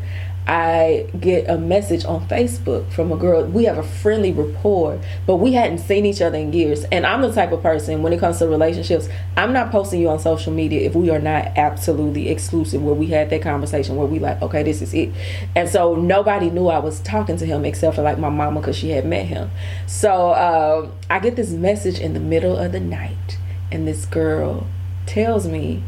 I 0.51 1.07
get 1.17 1.49
a 1.49 1.57
message 1.57 2.03
on 2.03 2.27
Facebook 2.27 2.91
from 2.91 3.09
a 3.09 3.15
girl. 3.15 3.45
We 3.45 3.63
have 3.63 3.77
a 3.77 3.83
friendly 3.83 4.33
rapport, 4.33 4.99
but 5.25 5.37
we 5.37 5.53
hadn't 5.53 5.77
seen 5.77 6.05
each 6.05 6.21
other 6.21 6.37
in 6.37 6.51
years. 6.51 6.83
And 6.91 7.05
I'm 7.05 7.21
the 7.21 7.31
type 7.31 7.53
of 7.53 7.63
person 7.63 8.03
when 8.03 8.11
it 8.11 8.19
comes 8.19 8.39
to 8.39 8.49
relationships, 8.49 9.07
I'm 9.37 9.53
not 9.53 9.71
posting 9.71 10.01
you 10.01 10.09
on 10.09 10.19
social 10.19 10.51
media 10.51 10.81
if 10.81 10.93
we 10.93 11.09
are 11.09 11.19
not 11.19 11.57
absolutely 11.57 12.27
exclusive, 12.27 12.83
where 12.83 12.93
we 12.93 13.07
had 13.07 13.29
that 13.29 13.41
conversation 13.41 13.95
where 13.95 14.05
we 14.05 14.19
like, 14.19 14.41
okay, 14.41 14.61
this 14.61 14.81
is 14.81 14.93
it. 14.93 15.13
And 15.55 15.69
so 15.69 15.95
nobody 15.95 16.49
knew 16.49 16.67
I 16.67 16.79
was 16.79 16.99
talking 16.99 17.37
to 17.37 17.45
him 17.45 17.63
except 17.63 17.95
for 17.95 18.01
like 18.01 18.19
my 18.19 18.27
mama 18.27 18.59
because 18.59 18.75
she 18.75 18.89
had 18.89 19.05
met 19.05 19.27
him. 19.27 19.51
So 19.87 20.31
uh, 20.31 20.91
I 21.09 21.19
get 21.19 21.37
this 21.37 21.51
message 21.51 21.97
in 21.97 22.13
the 22.13 22.19
middle 22.19 22.57
of 22.57 22.73
the 22.73 22.81
night, 22.81 23.37
and 23.71 23.87
this 23.87 24.05
girl 24.05 24.67
tells 25.05 25.47
me 25.47 25.81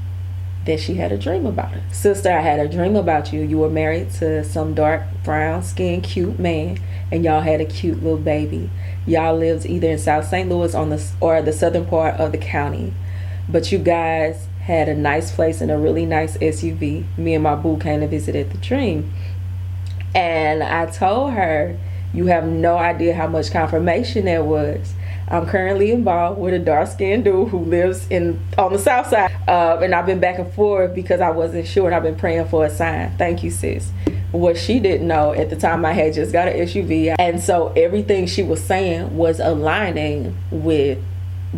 that 0.66 0.80
she 0.80 0.96
had 0.96 1.12
a 1.12 1.18
dream 1.18 1.46
about 1.46 1.74
it. 1.74 1.84
Sister, 1.92 2.32
I 2.32 2.42
had 2.42 2.60
a 2.60 2.70
dream 2.70 2.96
about 2.96 3.34
you. 3.34 3.42
You 3.42 3.58
were 3.58 3.70
married 3.70 4.12
to 4.12 4.44
some 4.44 4.74
dark 4.74 5.04
brown 5.24 5.64
skinned 5.64 6.04
cute 6.04 6.40
man 6.40 6.80
and 7.12 7.24
y'all 7.24 7.42
had 7.42 7.60
a 7.60 7.66
cute 7.66 8.02
little 8.02 8.18
baby. 8.18 8.70
Y'all 9.06 9.38
lived 9.38 9.66
either 9.66 9.90
in 9.90 9.98
South 9.98 10.28
St. 10.28 10.50
Louis 10.50 10.74
on 10.74 10.90
the 10.90 11.06
or 11.20 11.42
the 11.42 11.52
southern 11.52 11.86
part 11.86 12.16
of 12.16 12.32
the 12.32 12.38
county. 12.38 12.94
But 13.50 13.72
you 13.72 13.78
guys 13.78 14.48
had 14.62 14.88
a 14.88 14.96
nice 14.96 15.34
place 15.34 15.60
in 15.60 15.70
a 15.70 15.78
really 15.78 16.06
nice 16.06 16.38
SUV. 16.38 17.06
Me 17.18 17.34
and 17.34 17.44
my 17.44 17.56
boo 17.56 17.78
came 17.78 18.00
to 18.00 18.08
visit 18.08 18.36
at 18.36 18.52
the 18.52 18.58
dream. 18.58 19.14
And 20.16 20.64
I 20.64 20.86
told 20.86 21.34
her, 21.34 21.78
you 22.14 22.28
have 22.28 22.46
no 22.46 22.78
idea 22.78 23.16
how 23.16 23.28
much 23.28 23.52
confirmation 23.52 24.26
there 24.26 24.44
was 24.44 24.94
I'm 25.28 25.46
currently 25.46 25.92
involved 25.92 26.40
with 26.40 26.54
a 26.54 26.60
dark 26.60 26.90
skinned 26.90 27.24
dude 27.24 27.50
who 27.50 27.60
lives 27.60 28.08
in 28.10 28.40
on 28.58 28.74
the 28.74 28.80
south 28.80 29.08
side. 29.08 29.32
Uh, 29.48 29.80
and 29.82 29.96
I've 29.96 30.06
been 30.06 30.20
back 30.20 30.40
and 30.40 30.52
forth 30.54 30.94
because 30.94 31.22
I 31.22 31.30
wasn't 31.30 31.68
sure 31.68 31.86
and 31.86 31.96
I've 31.96 32.04
been 32.04 32.16
praying 32.16 32.48
for 32.48 32.66
a 32.66 32.70
sign. 32.70 33.16
Thank 33.18 33.44
you, 33.44 33.52
sis. 33.52 33.92
What 34.32 34.58
she 34.58 34.80
didn't 34.80 35.08
know 35.08 35.32
at 35.34 35.50
the 35.50 35.56
time 35.56 35.86
I 35.86 35.94
had 35.94 36.14
just 36.14 36.32
got 36.32 36.48
an 36.48 36.56
SUV. 36.56 37.16
And 37.20 37.42
so 37.42 37.70
everything 37.76 38.26
she 38.26 38.44
was 38.44 38.64
saying 38.64 39.16
was 39.16 39.40
aligning 39.40 40.36
with 40.52 41.02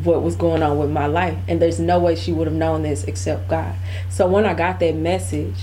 what 0.03 0.21
was 0.21 0.35
going 0.35 0.61
on 0.61 0.77
with 0.77 0.89
my 0.89 1.07
life. 1.07 1.37
And 1.47 1.61
there's 1.61 1.79
no 1.79 1.99
way 1.99 2.15
she 2.15 2.31
would 2.31 2.47
have 2.47 2.55
known 2.55 2.83
this 2.83 3.05
except 3.05 3.47
God. 3.47 3.75
So 4.09 4.27
when 4.27 4.45
I 4.45 4.53
got 4.53 4.79
that 4.81 4.95
message, 4.95 5.55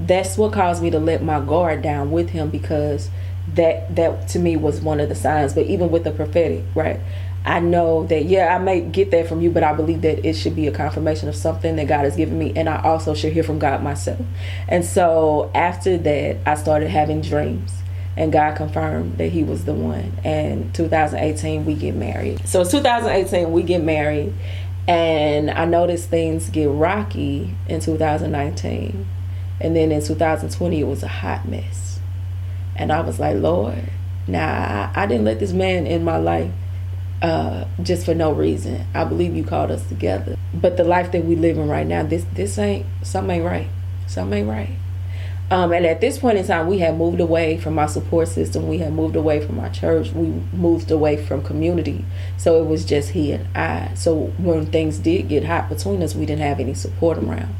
that's 0.00 0.36
what 0.38 0.52
caused 0.52 0.82
me 0.82 0.90
to 0.90 0.98
let 0.98 1.22
my 1.22 1.40
guard 1.40 1.82
down 1.82 2.10
with 2.10 2.30
him 2.30 2.50
because 2.50 3.10
that 3.54 3.94
that 3.96 4.28
to 4.28 4.38
me 4.38 4.56
was 4.56 4.80
one 4.80 5.00
of 5.00 5.08
the 5.08 5.14
signs 5.14 5.54
but 5.54 5.64
even 5.66 5.90
with 5.90 6.04
the 6.04 6.10
prophetic 6.10 6.62
right 6.74 7.00
I 7.48 7.60
know 7.60 8.04
that 8.08 8.26
yeah, 8.26 8.54
I 8.54 8.58
may 8.58 8.82
get 8.82 9.10
that 9.12 9.26
from 9.26 9.40
you, 9.40 9.50
but 9.50 9.62
I 9.62 9.72
believe 9.72 10.02
that 10.02 10.26
it 10.26 10.34
should 10.34 10.54
be 10.54 10.66
a 10.66 10.70
confirmation 10.70 11.30
of 11.30 11.34
something 11.34 11.76
that 11.76 11.88
God 11.88 12.04
has 12.04 12.14
given 12.14 12.38
me, 12.38 12.52
and 12.54 12.68
I 12.68 12.82
also 12.82 13.14
should 13.14 13.32
hear 13.32 13.42
from 13.42 13.58
God 13.58 13.82
myself. 13.82 14.20
And 14.68 14.84
so 14.84 15.50
after 15.54 15.96
that, 15.96 16.36
I 16.44 16.56
started 16.56 16.90
having 16.90 17.22
dreams, 17.22 17.72
and 18.18 18.30
God 18.30 18.54
confirmed 18.54 19.16
that 19.16 19.28
He 19.28 19.44
was 19.44 19.64
the 19.64 19.72
one. 19.72 20.12
And 20.24 20.74
2018, 20.74 21.64
we 21.64 21.72
get 21.72 21.94
married. 21.94 22.46
So 22.46 22.60
it's 22.60 22.70
2018, 22.70 23.50
we 23.50 23.62
get 23.62 23.82
married, 23.82 24.34
and 24.86 25.50
I 25.50 25.64
noticed 25.64 26.10
things 26.10 26.50
get 26.50 26.68
rocky 26.68 27.54
in 27.66 27.80
2019, 27.80 29.06
and 29.58 29.74
then 29.74 29.90
in 29.90 30.04
2020, 30.04 30.80
it 30.80 30.84
was 30.84 31.02
a 31.02 31.08
hot 31.08 31.48
mess, 31.48 31.98
and 32.76 32.92
I 32.92 33.00
was 33.00 33.18
like, 33.18 33.38
Lord, 33.38 33.88
now 34.26 34.90
I, 34.94 35.04
I 35.04 35.06
didn't 35.06 35.24
let 35.24 35.40
this 35.40 35.54
man 35.54 35.86
in 35.86 36.04
my 36.04 36.18
life 36.18 36.50
uh, 37.22 37.64
just 37.82 38.04
for 38.04 38.14
no 38.14 38.32
reason. 38.32 38.86
I 38.94 39.04
believe 39.04 39.34
you 39.34 39.44
called 39.44 39.70
us 39.70 39.86
together. 39.88 40.36
But 40.54 40.76
the 40.76 40.84
life 40.84 41.12
that 41.12 41.24
we 41.24 41.36
live 41.36 41.58
in 41.58 41.68
right 41.68 41.86
now, 41.86 42.02
this 42.02 42.24
this 42.34 42.58
ain't 42.58 42.86
something 43.02 43.36
ain't 43.36 43.44
right. 43.44 43.68
Something 44.06 44.40
ain't 44.40 44.48
right. 44.48 44.76
Um, 45.50 45.72
and 45.72 45.86
at 45.86 46.02
this 46.02 46.18
point 46.18 46.36
in 46.36 46.46
time, 46.46 46.66
we 46.66 46.78
had 46.78 46.98
moved 46.98 47.20
away 47.20 47.56
from 47.56 47.78
our 47.78 47.88
support 47.88 48.28
system. 48.28 48.68
We 48.68 48.78
had 48.78 48.92
moved 48.92 49.16
away 49.16 49.44
from 49.44 49.58
our 49.58 49.70
church. 49.70 50.10
We 50.12 50.26
moved 50.52 50.90
away 50.90 51.16
from 51.16 51.42
community. 51.42 52.04
So 52.36 52.62
it 52.62 52.66
was 52.66 52.84
just 52.84 53.10
he 53.10 53.32
and 53.32 53.48
I. 53.56 53.94
So 53.94 54.26
when 54.36 54.66
things 54.66 54.98
did 54.98 55.28
get 55.28 55.44
hot 55.44 55.70
between 55.70 56.02
us, 56.02 56.14
we 56.14 56.26
didn't 56.26 56.42
have 56.42 56.60
any 56.60 56.74
support 56.74 57.16
around. 57.16 57.54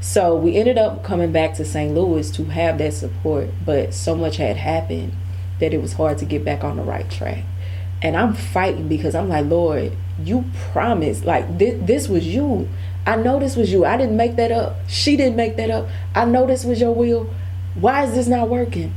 So 0.00 0.36
we 0.36 0.56
ended 0.56 0.78
up 0.78 1.04
coming 1.04 1.30
back 1.30 1.54
to 1.54 1.64
St. 1.64 1.94
Louis 1.94 2.28
to 2.32 2.44
have 2.46 2.78
that 2.78 2.92
support. 2.92 3.50
But 3.64 3.94
so 3.94 4.16
much 4.16 4.36
had 4.38 4.56
happened 4.56 5.12
that 5.60 5.72
it 5.72 5.80
was 5.80 5.92
hard 5.92 6.18
to 6.18 6.24
get 6.24 6.44
back 6.44 6.64
on 6.64 6.76
the 6.76 6.82
right 6.82 7.08
track 7.08 7.44
and 8.02 8.16
I'm 8.16 8.34
fighting 8.34 8.88
because 8.88 9.14
I'm 9.14 9.28
like, 9.28 9.46
Lord, 9.46 9.92
you 10.22 10.44
promised, 10.72 11.24
like 11.24 11.58
this, 11.58 11.78
this 11.84 12.08
was 12.08 12.26
you. 12.26 12.68
I 13.06 13.16
know 13.16 13.40
this 13.40 13.56
was 13.56 13.72
you. 13.72 13.84
I 13.84 13.96
didn't 13.96 14.16
make 14.16 14.36
that 14.36 14.52
up. 14.52 14.76
She 14.88 15.16
didn't 15.16 15.36
make 15.36 15.56
that 15.56 15.70
up. 15.70 15.88
I 16.14 16.24
know 16.24 16.46
this 16.46 16.64
was 16.64 16.80
your 16.80 16.94
will. 16.94 17.30
Why 17.74 18.04
is 18.04 18.14
this 18.14 18.26
not 18.26 18.48
working? 18.48 18.94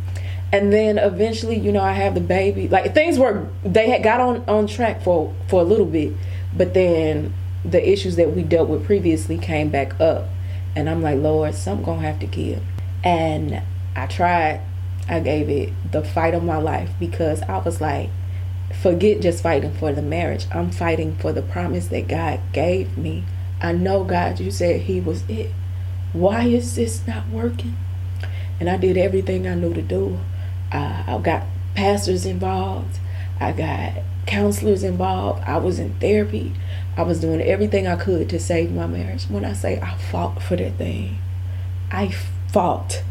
And 0.52 0.74
then 0.74 0.98
eventually, 0.98 1.58
you 1.58 1.72
know, 1.72 1.82
I 1.82 1.94
have 1.94 2.14
the 2.14 2.22
baby. 2.22 2.68
Like 2.68 2.94
things 2.94 3.18
were, 3.18 3.48
they 3.64 3.90
had 3.90 4.04
got 4.04 4.20
on 4.20 4.44
on 4.50 4.68
track 4.68 5.02
for 5.02 5.34
for 5.48 5.62
a 5.62 5.64
little 5.64 5.86
bit, 5.86 6.14
but 6.56 6.74
then 6.74 7.34
the 7.64 7.90
issues 7.90 8.18
that 8.18 8.36
we 8.36 8.44
dealt 8.44 8.68
with 8.68 8.86
previously 8.86 9.38
came 9.38 9.70
back 9.70 10.00
up, 10.02 10.28
and 10.76 10.90
I'm 10.90 11.02
like, 11.02 11.20
Lord, 11.20 11.56
something 11.56 11.86
gonna 11.86 12.02
have 12.02 12.20
to 12.20 12.28
give. 12.28 12.62
And 13.04 13.62
I 13.96 14.08
tried. 14.08 14.62
I 15.08 15.20
gave 15.20 15.50
it 15.50 15.74
the 15.92 16.04
fight 16.04 16.34
of 16.34 16.44
my 16.44 16.58
life 16.58 16.92
because 17.00 17.42
I 17.44 17.58
was 17.58 17.82
like, 17.82 18.10
forget 18.74 19.22
just 19.22 19.44
fighting 19.44 19.74
for 19.74 19.92
the 19.92 20.02
marriage. 20.02 20.46
I'm 20.52 20.72
fighting 20.72 21.16
for 21.18 21.32
the 21.32 21.42
promise 21.42 21.88
that 21.88 22.08
God 22.08 22.40
gave 22.54 22.98
me. 22.98 23.24
I 23.62 23.74
know, 23.74 24.04
God, 24.04 24.40
you 24.40 24.52
said 24.52 24.82
He 24.82 25.00
was 25.00 25.24
it. 25.30 25.52
Why 26.14 26.44
is 26.44 26.76
this 26.76 27.06
not 27.08 27.30
working? 27.30 27.78
And 28.60 28.70
I 28.70 28.78
did 28.78 28.98
everything 28.98 29.48
I 29.48 29.56
knew 29.56 29.74
to 29.74 29.82
do. 29.82 30.20
Uh, 30.72 31.04
I 31.08 31.18
got 31.20 31.44
pastors 31.76 32.26
involved, 32.26 33.00
I 33.40 33.52
got 33.52 34.04
counselors 34.26 34.84
involved, 34.84 35.44
I 35.46 35.58
was 35.58 35.80
in 35.80 35.94
therapy. 35.96 36.54
I 36.98 37.04
was 37.04 37.22
doing 37.22 37.42
everything 37.42 37.88
I 37.88 37.96
could 37.96 38.30
to 38.30 38.40
save 38.40 38.72
my 38.74 38.86
marriage. 38.86 39.24
When 39.24 39.46
I 39.46 39.54
say 39.54 39.80
I 39.80 39.96
fought 39.96 40.44
for 40.44 40.58
that 40.58 40.74
thing, 40.74 41.20
I 41.90 42.10
fought 42.50 43.02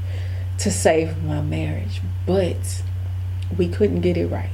to 0.58 0.70
save 0.70 1.22
my 1.24 1.40
marriage, 1.40 2.02
but 2.26 2.82
we 3.56 3.68
couldn't 3.68 4.02
get 4.02 4.18
it 4.18 4.26
right. 4.26 4.50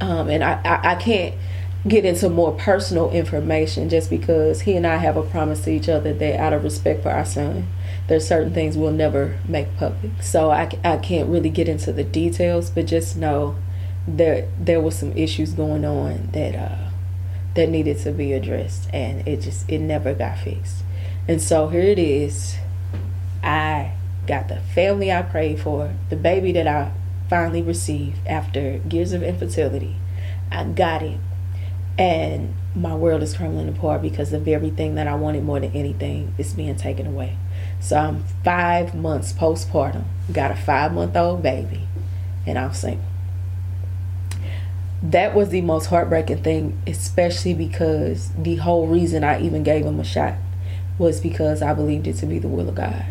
Um, 0.00 0.28
and 0.28 0.42
I, 0.42 0.60
I, 0.64 0.92
I 0.92 0.94
can't 0.96 1.34
get 1.86 2.04
into 2.04 2.28
more 2.28 2.52
personal 2.52 3.10
information 3.10 3.88
just 3.88 4.10
because 4.10 4.62
he 4.62 4.76
and 4.76 4.86
I 4.86 4.96
have 4.96 5.16
a 5.16 5.22
promise 5.22 5.62
to 5.64 5.70
each 5.70 5.88
other 5.88 6.12
that 6.12 6.40
out 6.40 6.52
of 6.52 6.62
respect 6.62 7.02
for 7.02 7.10
our 7.10 7.24
son, 7.24 7.68
there's 8.06 8.26
certain 8.26 8.52
things 8.52 8.76
we'll 8.76 8.92
never 8.92 9.38
make 9.48 9.76
public. 9.76 10.22
So 10.22 10.50
I, 10.50 10.70
I 10.84 10.98
can't 10.98 11.28
really 11.28 11.50
get 11.50 11.68
into 11.68 11.92
the 11.92 12.04
details, 12.04 12.70
but 12.70 12.86
just 12.86 13.16
know 13.16 13.56
that 14.06 14.48
there 14.58 14.80
was 14.80 14.98
some 14.98 15.12
issues 15.12 15.52
going 15.52 15.84
on 15.84 16.30
that 16.32 16.54
uh, 16.54 16.90
that 17.54 17.68
needed 17.68 17.98
to 17.98 18.12
be 18.12 18.32
addressed, 18.32 18.88
and 18.92 19.26
it 19.26 19.40
just 19.40 19.68
it 19.68 19.78
never 19.78 20.14
got 20.14 20.38
fixed. 20.38 20.82
And 21.28 21.40
so 21.40 21.68
here 21.68 21.82
it 21.82 21.98
is. 21.98 22.56
I 23.42 23.92
got 24.26 24.48
the 24.48 24.60
family 24.74 25.10
I 25.10 25.22
prayed 25.22 25.60
for, 25.60 25.94
the 26.08 26.16
baby 26.16 26.52
that 26.52 26.66
I 26.66 26.92
finally 27.30 27.62
received 27.62 28.18
after 28.26 28.82
years 28.90 29.14
of 29.14 29.22
infertility. 29.22 29.96
I 30.50 30.64
got 30.64 31.02
it 31.02 31.20
and 31.96 32.54
my 32.74 32.94
world 32.94 33.22
is 33.22 33.36
crumbling 33.36 33.68
apart 33.68 34.02
because 34.02 34.30
the 34.30 34.38
very 34.38 34.70
thing 34.70 34.94
that 34.94 35.06
I 35.06 35.14
wanted 35.14 35.44
more 35.44 35.60
than 35.60 35.72
anything 35.72 36.34
is 36.38 36.54
being 36.54 36.76
taken 36.76 37.06
away. 37.06 37.36
So 37.78 37.96
I'm 37.96 38.24
five 38.42 38.94
months 38.94 39.32
postpartum, 39.32 40.04
got 40.32 40.50
a 40.50 40.56
five 40.56 40.92
month 40.92 41.16
old 41.16 41.42
baby, 41.42 41.86
and 42.46 42.58
I'm 42.58 42.72
single. 42.72 43.04
That 45.02 45.34
was 45.34 45.50
the 45.50 45.60
most 45.60 45.86
heartbreaking 45.86 46.42
thing, 46.42 46.80
especially 46.86 47.54
because 47.54 48.30
the 48.30 48.56
whole 48.56 48.86
reason 48.86 49.22
I 49.22 49.40
even 49.40 49.62
gave 49.62 49.84
him 49.84 50.00
a 50.00 50.04
shot 50.04 50.34
was 50.98 51.20
because 51.20 51.62
I 51.62 51.74
believed 51.74 52.06
it 52.06 52.16
to 52.16 52.26
be 52.26 52.38
the 52.38 52.48
will 52.48 52.68
of 52.68 52.74
God. 52.74 53.04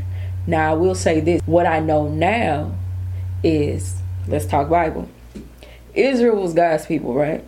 Now, 0.46 0.72
I 0.72 0.76
will 0.76 0.96
say 0.96 1.20
this 1.20 1.42
what 1.46 1.66
I 1.66 1.80
know 1.80 2.08
now 2.08 2.76
is 3.44 3.99
let's 4.30 4.46
talk 4.46 4.70
Bible. 4.70 5.10
Israel 5.94 6.42
was 6.42 6.54
God's 6.54 6.86
people, 6.86 7.14
right? 7.14 7.44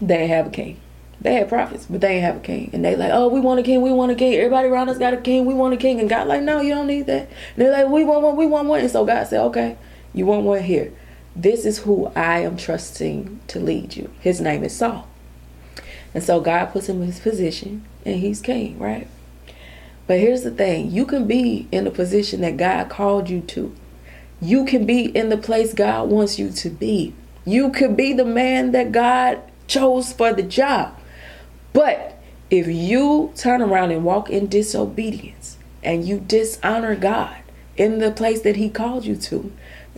they 0.00 0.18
didn't 0.18 0.30
have 0.30 0.46
a 0.46 0.50
king. 0.50 0.80
They 1.20 1.34
had 1.34 1.48
prophets, 1.48 1.86
but 1.88 2.00
they 2.00 2.14
didn't 2.14 2.24
have 2.24 2.36
a 2.36 2.40
king. 2.40 2.70
And 2.72 2.84
they 2.84 2.96
like, 2.96 3.10
oh, 3.12 3.28
we 3.28 3.40
want 3.40 3.60
a 3.60 3.62
king, 3.62 3.80
we 3.80 3.92
want 3.92 4.12
a 4.12 4.14
king. 4.14 4.34
Everybody 4.34 4.68
around 4.68 4.88
us 4.88 4.98
got 4.98 5.14
a 5.14 5.18
king, 5.18 5.46
we 5.46 5.54
want 5.54 5.72
a 5.72 5.76
king. 5.76 6.00
And 6.00 6.08
God 6.08 6.26
like, 6.26 6.42
no, 6.42 6.60
you 6.60 6.74
don't 6.74 6.86
need 6.86 7.06
that. 7.06 7.28
And 7.28 7.28
they're 7.56 7.72
like, 7.72 7.88
we 7.88 8.04
want 8.04 8.22
one, 8.22 8.36
we 8.36 8.46
want 8.46 8.68
one. 8.68 8.80
And 8.80 8.90
so 8.90 9.04
God 9.06 9.26
said, 9.26 9.40
okay, 9.46 9.78
you 10.12 10.26
want 10.26 10.44
one 10.44 10.62
here. 10.62 10.92
This 11.34 11.64
is 11.64 11.78
who 11.78 12.06
I 12.14 12.40
am 12.40 12.56
trusting 12.56 13.40
to 13.48 13.60
lead 13.60 13.96
you. 13.96 14.10
His 14.20 14.40
name 14.40 14.64
is 14.64 14.76
Saul. 14.76 15.08
And 16.12 16.22
so 16.22 16.40
God 16.40 16.66
puts 16.66 16.88
him 16.88 17.00
in 17.00 17.06
his 17.06 17.20
position 17.20 17.84
and 18.04 18.16
he's 18.16 18.40
king, 18.40 18.78
right? 18.78 19.08
But 20.06 20.18
here's 20.18 20.42
the 20.42 20.50
thing 20.50 20.90
you 20.90 21.06
can 21.06 21.26
be 21.26 21.66
in 21.72 21.84
the 21.84 21.90
position 21.90 22.42
that 22.42 22.56
God 22.56 22.90
called 22.90 23.30
you 23.30 23.40
to, 23.40 23.74
you 24.40 24.64
can 24.64 24.86
be 24.86 25.04
in 25.04 25.28
the 25.28 25.36
place 25.36 25.72
God 25.72 26.10
wants 26.10 26.38
you 26.38 26.50
to 26.50 26.70
be. 26.70 27.14
You 27.44 27.70
could 27.70 27.96
be 27.96 28.12
the 28.12 28.24
man 28.24 28.72
that 28.72 28.92
God 28.92 29.40
chose 29.66 30.12
for 30.12 30.32
the 30.32 30.42
job. 30.42 30.98
But 31.72 32.18
if 32.50 32.66
you 32.66 33.32
turn 33.36 33.62
around 33.62 33.90
and 33.90 34.04
walk 34.04 34.30
in 34.30 34.46
disobedience 34.46 35.56
and 35.82 36.06
you 36.06 36.20
dishonor 36.20 36.94
God 36.94 37.36
in 37.76 37.98
the 37.98 38.10
place 38.10 38.42
that 38.42 38.56
He 38.56 38.68
called 38.70 39.04
you 39.04 39.16
to, 39.16 39.52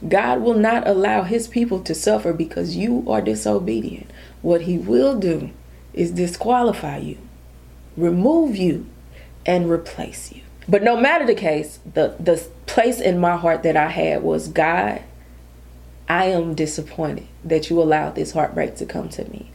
God 0.08 0.40
will 0.40 0.54
not 0.54 0.86
allow 0.86 1.22
His 1.22 1.48
people 1.48 1.80
to 1.80 1.94
suffer 1.94 2.32
because 2.32 2.76
you 2.76 3.04
are 3.08 3.20
disobedient. 3.20 4.10
What 4.42 4.62
He 4.62 4.78
will 4.78 5.18
do 5.18 5.50
is 5.92 6.10
disqualify 6.12 6.98
you, 6.98 7.18
remove 7.96 8.56
you, 8.56 8.86
and 9.44 9.70
replace 9.70 10.32
you. 10.32 10.42
But 10.68 10.82
no 10.82 10.96
matter 10.96 11.24
the 11.24 11.34
case, 11.34 11.78
the, 11.94 12.16
the 12.18 12.44
place 12.66 13.00
in 13.00 13.18
my 13.18 13.36
heart 13.36 13.62
that 13.62 13.76
I 13.76 13.88
had 13.88 14.22
was 14.22 14.48
God, 14.48 15.02
I 16.08 16.26
am 16.26 16.54
disappointed 16.54 17.26
that 17.44 17.70
you 17.70 17.80
allowed 17.80 18.14
this 18.14 18.32
heartbreak 18.32 18.76
to 18.76 18.86
come 18.86 19.08
to 19.10 19.24
me. 19.30 19.50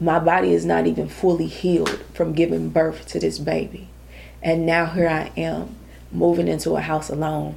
My 0.00 0.18
body 0.18 0.52
is 0.52 0.64
not 0.64 0.86
even 0.86 1.08
fully 1.08 1.46
healed 1.46 2.02
from 2.12 2.32
giving 2.32 2.70
birth 2.70 3.06
to 3.08 3.20
this 3.20 3.38
baby. 3.38 3.88
And 4.42 4.66
now 4.66 4.86
here 4.86 5.08
I 5.08 5.30
am 5.36 5.76
moving 6.10 6.48
into 6.48 6.72
a 6.76 6.80
house 6.80 7.08
alone, 7.08 7.56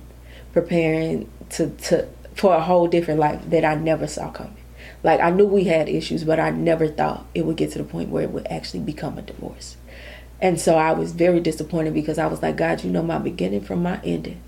preparing 0.54 1.30
to, 1.52 1.70
to 1.70 2.08
for 2.36 2.54
a 2.54 2.62
whole 2.62 2.88
different 2.88 3.20
life 3.20 3.42
that 3.50 3.66
I 3.66 3.76
never 3.76 4.08
saw 4.08 4.30
coming. 4.30 4.58
Like 5.04 5.20
I 5.20 5.30
knew 5.30 5.46
we 5.46 5.64
had 5.64 5.90
issues, 5.90 6.24
but 6.24 6.40
I 6.40 6.50
never 6.50 6.88
thought 6.88 7.26
it 7.34 7.46
would 7.46 7.58
get 7.58 7.72
to 7.72 7.78
the 7.78 7.84
point 7.84 8.10
where 8.10 8.24
it 8.24 8.32
would 8.32 8.48
actually 8.48 8.82
become 8.82 9.18
a 9.18 9.22
divorce. 9.22 9.78
And 10.42 10.60
so 10.60 10.76
I 10.76 10.92
was 10.92 11.14
very 11.14 11.40
disappointed 11.40 11.94
because 11.94 12.18
I 12.18 12.28
was 12.28 12.42
like, 12.42 12.58
God, 12.58 12.84
you 12.84 12.92
know 12.92 13.02
my 13.02 13.18
beginning 13.18 13.62
from 13.62 13.84
my 13.84 14.00
ending. 14.04 14.42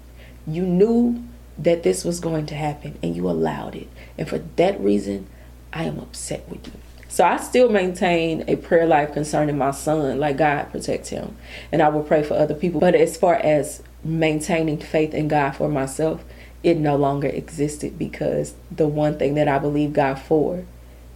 You 0.45 0.63
knew 0.63 1.23
that 1.57 1.83
this 1.83 2.03
was 2.03 2.19
going 2.19 2.45
to 2.47 2.55
happen 2.55 2.97
and 3.01 3.15
you 3.15 3.29
allowed 3.29 3.75
it. 3.75 3.87
And 4.17 4.27
for 4.27 4.39
that 4.57 4.79
reason, 4.79 5.27
I 5.73 5.85
am 5.85 5.99
upset 5.99 6.47
with 6.49 6.67
you. 6.67 6.73
So 7.09 7.23
I 7.23 7.37
still 7.37 7.69
maintain 7.69 8.43
a 8.47 8.57
prayer 8.57 8.85
life 8.85 9.13
concerning 9.13 9.57
my 9.57 9.71
son, 9.71 10.19
like 10.19 10.37
God 10.37 10.71
protect 10.71 11.07
him. 11.07 11.37
And 11.71 11.81
I 11.81 11.89
will 11.89 12.03
pray 12.03 12.21
for 12.21 12.35
other 12.35 12.53
people. 12.53 12.79
But 12.79 12.95
as 12.95 13.17
far 13.17 13.35
as 13.35 13.81
maintaining 14.03 14.77
faith 14.77 15.13
in 15.13 15.27
God 15.27 15.51
for 15.51 15.69
myself, 15.69 16.23
it 16.63 16.77
no 16.77 16.95
longer 16.95 17.27
existed 17.27 17.97
because 17.97 18.55
the 18.69 18.87
one 18.87 19.17
thing 19.17 19.35
that 19.35 19.47
I 19.47 19.57
believe 19.57 19.93
God 19.93 20.15
for 20.15 20.65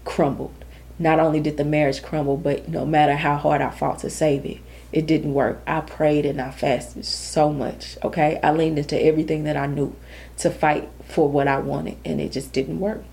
crumbled. 0.05 0.60
Not 1.01 1.19
only 1.19 1.39
did 1.39 1.57
the 1.57 1.65
marriage 1.65 2.03
crumble, 2.03 2.37
but 2.37 2.69
no 2.69 2.85
matter 2.85 3.15
how 3.15 3.35
hard 3.35 3.59
I 3.59 3.71
fought 3.71 3.99
to 3.99 4.09
save 4.11 4.45
it, 4.45 4.59
it 4.91 5.07
didn't 5.07 5.33
work. 5.33 5.59
I 5.65 5.81
prayed 5.81 6.27
and 6.27 6.39
I 6.39 6.51
fasted 6.51 7.05
so 7.05 7.51
much. 7.51 7.97
Okay. 8.03 8.39
I 8.43 8.51
leaned 8.51 8.77
into 8.77 9.01
everything 9.01 9.43
that 9.45 9.57
I 9.57 9.65
knew 9.65 9.95
to 10.37 10.51
fight 10.51 10.89
for 11.07 11.27
what 11.27 11.47
I 11.47 11.57
wanted, 11.57 11.97
and 12.05 12.21
it 12.21 12.31
just 12.31 12.53
didn't 12.53 12.79
work. 12.79 13.03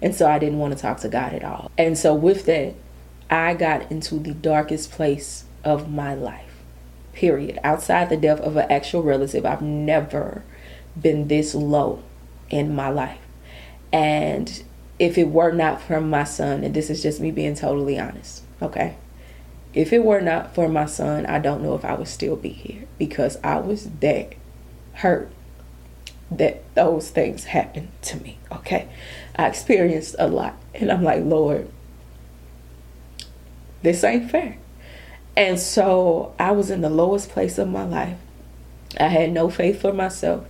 And 0.00 0.14
so 0.14 0.26
I 0.26 0.38
didn't 0.38 0.58
want 0.58 0.74
to 0.74 0.80
talk 0.80 1.00
to 1.00 1.08
God 1.08 1.34
at 1.34 1.44
all. 1.44 1.70
And 1.76 1.98
so 1.98 2.14
with 2.14 2.46
that, 2.46 2.74
I 3.28 3.52
got 3.52 3.90
into 3.90 4.18
the 4.18 4.32
darkest 4.32 4.90
place 4.90 5.44
of 5.64 5.92
my 5.92 6.14
life, 6.14 6.62
period. 7.12 7.58
Outside 7.62 8.08
the 8.08 8.16
death 8.16 8.40
of 8.40 8.56
an 8.56 8.70
actual 8.70 9.02
relative, 9.02 9.44
I've 9.44 9.60
never 9.60 10.42
been 10.98 11.28
this 11.28 11.54
low 11.54 12.02
in 12.48 12.74
my 12.74 12.88
life. 12.88 13.20
And 13.92 14.62
if 14.98 15.18
it 15.18 15.28
were 15.28 15.52
not 15.52 15.80
for 15.80 16.00
my 16.00 16.24
son, 16.24 16.64
and 16.64 16.74
this 16.74 16.90
is 16.90 17.02
just 17.02 17.20
me 17.20 17.30
being 17.30 17.54
totally 17.54 17.98
honest, 17.98 18.42
okay? 18.62 18.96
If 19.74 19.92
it 19.92 20.04
were 20.04 20.20
not 20.20 20.54
for 20.54 20.68
my 20.68 20.86
son, 20.86 21.26
I 21.26 21.40
don't 21.40 21.62
know 21.62 21.74
if 21.74 21.84
I 21.84 21.94
would 21.94 22.08
still 22.08 22.36
be 22.36 22.50
here 22.50 22.84
because 22.96 23.38
I 23.42 23.58
was 23.58 23.90
that 24.00 24.34
hurt 24.94 25.30
that 26.30 26.62
those 26.74 27.10
things 27.10 27.44
happened 27.44 27.90
to 28.02 28.16
me. 28.20 28.38
Okay. 28.52 28.88
I 29.36 29.46
experienced 29.48 30.14
a 30.18 30.28
lot. 30.28 30.54
And 30.74 30.90
I'm 30.90 31.02
like, 31.02 31.24
Lord, 31.24 31.68
this 33.82 34.04
ain't 34.04 34.30
fair. 34.30 34.58
And 35.36 35.58
so 35.58 36.34
I 36.38 36.52
was 36.52 36.70
in 36.70 36.80
the 36.80 36.90
lowest 36.90 37.30
place 37.30 37.58
of 37.58 37.68
my 37.68 37.84
life. 37.84 38.16
I 38.98 39.08
had 39.08 39.32
no 39.32 39.50
faith 39.50 39.80
for 39.80 39.92
myself. 39.92 40.46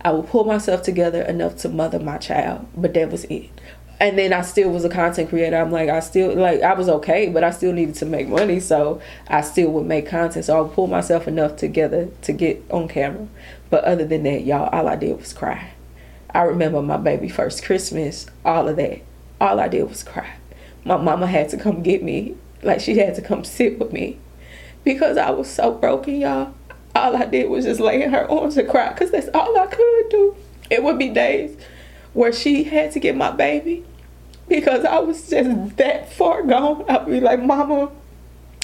I 0.00 0.10
would 0.10 0.26
pull 0.26 0.44
myself 0.44 0.82
together 0.82 1.22
enough 1.22 1.56
to 1.58 1.68
mother 1.68 1.98
my 1.98 2.18
child, 2.18 2.66
but 2.76 2.94
that 2.94 3.10
was 3.10 3.24
it 3.24 3.50
and 3.98 4.18
then 4.18 4.32
I 4.32 4.42
still 4.42 4.70
was 4.70 4.84
a 4.84 4.90
content 4.90 5.30
creator. 5.30 5.56
I'm 5.56 5.70
like, 5.70 5.88
I 5.88 6.00
still 6.00 6.34
like 6.34 6.62
I 6.62 6.74
was 6.74 6.88
okay, 6.88 7.28
but 7.28 7.42
I 7.42 7.50
still 7.50 7.72
needed 7.72 7.94
to 7.96 8.06
make 8.06 8.28
money, 8.28 8.60
so 8.60 9.00
I 9.28 9.40
still 9.40 9.70
would 9.72 9.86
make 9.86 10.06
content. 10.06 10.44
So 10.44 10.56
I 10.56 10.60
would 10.60 10.72
pull 10.72 10.86
myself 10.86 11.26
enough 11.26 11.56
together 11.56 12.08
to 12.22 12.32
get 12.32 12.62
on 12.70 12.88
camera. 12.88 13.26
But 13.70 13.84
other 13.84 14.04
than 14.04 14.24
that, 14.24 14.44
y'all, 14.44 14.68
all 14.68 14.86
I 14.86 14.96
did 14.96 15.16
was 15.16 15.32
cry. 15.32 15.72
I 16.30 16.42
remember 16.42 16.82
my 16.82 16.98
baby 16.98 17.28
first 17.28 17.64
Christmas, 17.64 18.26
all 18.44 18.68
of 18.68 18.76
that. 18.76 19.00
All 19.40 19.58
I 19.58 19.68
did 19.68 19.88
was 19.88 20.02
cry. 20.02 20.34
My 20.84 20.98
mama 20.98 21.26
had 21.26 21.48
to 21.50 21.56
come 21.56 21.82
get 21.82 22.02
me, 22.02 22.36
like 22.62 22.80
she 22.80 22.98
had 22.98 23.14
to 23.14 23.22
come 23.22 23.44
sit 23.44 23.78
with 23.78 23.92
me, 23.92 24.18
because 24.84 25.16
I 25.16 25.30
was 25.30 25.48
so 25.48 25.72
broken, 25.72 26.20
y'all. 26.20 26.52
All 26.94 27.16
I 27.16 27.26
did 27.26 27.48
was 27.48 27.64
just 27.64 27.80
lay 27.80 28.02
in 28.02 28.10
her 28.10 28.30
arms 28.30 28.56
and 28.56 28.68
cry, 28.68 28.92
cause 28.92 29.10
that's 29.10 29.28
all 29.34 29.58
I 29.58 29.66
could 29.66 30.08
do. 30.10 30.36
It 30.70 30.82
would 30.82 30.98
be 30.98 31.08
days 31.08 31.56
where 32.16 32.32
she 32.32 32.64
had 32.64 32.90
to 32.90 32.98
get 32.98 33.14
my 33.14 33.30
baby 33.30 33.84
because 34.48 34.86
I 34.86 35.00
was 35.00 35.28
just 35.28 35.50
mm-hmm. 35.50 35.76
that 35.76 36.10
far 36.10 36.42
gone. 36.42 36.86
I'd 36.88 37.04
be 37.04 37.20
like, 37.20 37.42
Mama, 37.42 37.90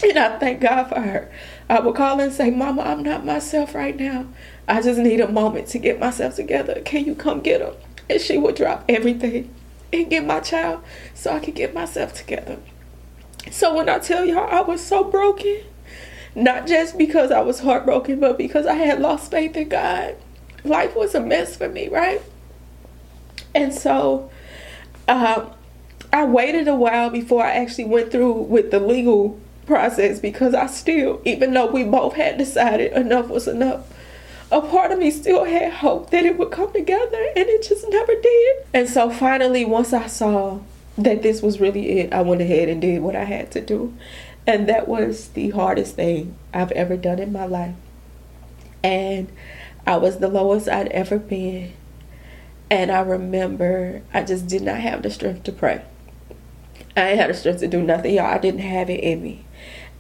and 0.03 0.19
I 0.19 0.39
thank 0.39 0.63
God 0.63 0.85
for 0.85 0.99
her. 0.99 1.31
I 1.69 1.81
would 1.81 1.95
call 1.95 2.19
and 2.19 2.33
say, 2.33 2.51
Mama, 2.51 2.81
I'm 2.81 3.03
not 3.03 3.27
myself 3.27 3.75
right 3.75 3.95
now. 3.95 4.27
I 4.67 4.81
just 4.81 4.99
need 4.99 5.21
a 5.21 5.31
moment 5.31 5.69
to 5.69 5.79
get 5.79 6.01
myself 6.01 6.37
together. 6.37 6.81
Can 6.81 7.05
you 7.05 7.15
come 7.15 7.41
get 7.41 7.61
her? 7.61 7.75
And 8.09 8.23
she 8.23 8.39
would 8.39 8.57
drop 8.57 8.87
everything 8.89 9.55
and 9.93 10.09
get 10.09 10.25
my 10.25 10.41
child 10.41 10.83
so 11.13 11.33
I 11.33 11.39
could 11.39 11.55
get 11.55 11.75
myself 11.75 12.15
together. 12.15 12.57
So 13.51 13.75
when 13.75 13.91
I 13.91 13.99
tell 13.99 14.25
y'all 14.25 14.49
I 14.51 14.63
was 14.63 14.83
so 14.83 15.05
broken, 15.05 15.59
not 16.35 16.67
just 16.67 16.97
because 16.97 17.31
I 17.31 17.43
was 17.43 17.61
heartbroken, 17.61 18.19
but 18.19 18.39
because 18.39 18.65
I 18.65 18.77
had 18.77 18.99
lost 18.99 19.31
faith 19.31 19.59
in 19.59 19.69
God. 19.69 20.17
Life 20.65 20.97
was 20.97 21.15
a 21.15 21.21
mess 21.21 21.55
for 21.55 21.69
me, 21.69 21.89
right? 21.89 22.23
And 23.55 23.73
so 23.73 24.31
uh, 25.09 25.47
I 26.13 26.25
waited 26.25 26.69
a 26.69 26.75
while 26.75 27.11
before 27.11 27.45
I 27.45 27.53
actually 27.53 27.85
went 27.85 28.11
through 28.11 28.33
with 28.33 28.71
the 28.71 28.81
legal 28.81 29.41
process 29.67 30.21
because 30.21 30.55
I 30.55 30.67
still, 30.67 31.21
even 31.25 31.55
though 31.55 31.71
we 31.71 31.85
both 31.85 32.15
had 32.15 32.39
decided 32.39 32.93
enough 32.93 33.29
was 33.29 33.49
enough, 33.49 33.87
a 34.51 34.61
part 34.61 34.93
of 34.93 34.99
me 34.99 35.11
still 35.11 35.45
had 35.45 35.73
hope 35.73 36.11
that 36.11 36.27
it 36.27 36.37
would 36.37 36.51
come 36.51 36.73
together 36.73 37.27
and 37.37 37.49
it 37.49 37.67
just 37.67 37.89
never 37.89 38.15
did. 38.15 38.57
And 38.75 38.89
so 38.89 39.11
finally, 39.11 39.65
once 39.65 39.93
I 39.93 40.07
saw 40.07 40.61
that 40.99 41.23
this 41.23 41.41
was 41.41 41.61
really 41.61 42.01
it, 42.01 42.13
I 42.13 42.21
went 42.21 42.43
ahead 42.43 42.69
and 42.69 42.81
did 42.81 43.03
what 43.03 43.17
I 43.17 43.25
had 43.25 43.51
to 43.53 43.61
do. 43.61 43.97
And 44.47 44.69
that 44.69 44.89
was 44.89 45.29
the 45.29 45.51
hardest 45.51 45.97
thing 45.97 46.37
I've 46.53 46.73
ever 46.73 46.97
done 46.97 47.19
in 47.19 47.33
my 47.33 47.47
life. 47.47 47.75
And 48.85 49.33
I 49.87 49.97
was 49.97 50.19
the 50.19 50.29
lowest 50.29 50.69
I'd 50.69 50.89
ever 50.89 51.19
been. 51.19 51.73
And 52.73 52.91
I 52.91 53.01
remember 53.01 54.01
I 54.15 54.23
just 54.23 54.47
did 54.47 54.63
not 54.63 54.79
have 54.79 55.03
the 55.03 55.11
strength 55.11 55.43
to 55.43 55.53
pray. 55.53 55.83
I 56.97 57.11
ain't 57.11 57.21
had 57.21 57.29
the 57.29 57.35
strength 57.35 57.61
to 57.61 57.69
do 57.69 57.83
nothing, 57.83 58.15
y'all. 58.15 58.25
I 58.25 58.39
didn't 58.39 58.61
have 58.61 58.89
it 58.89 59.05
in 59.05 59.23
me. 59.23 59.45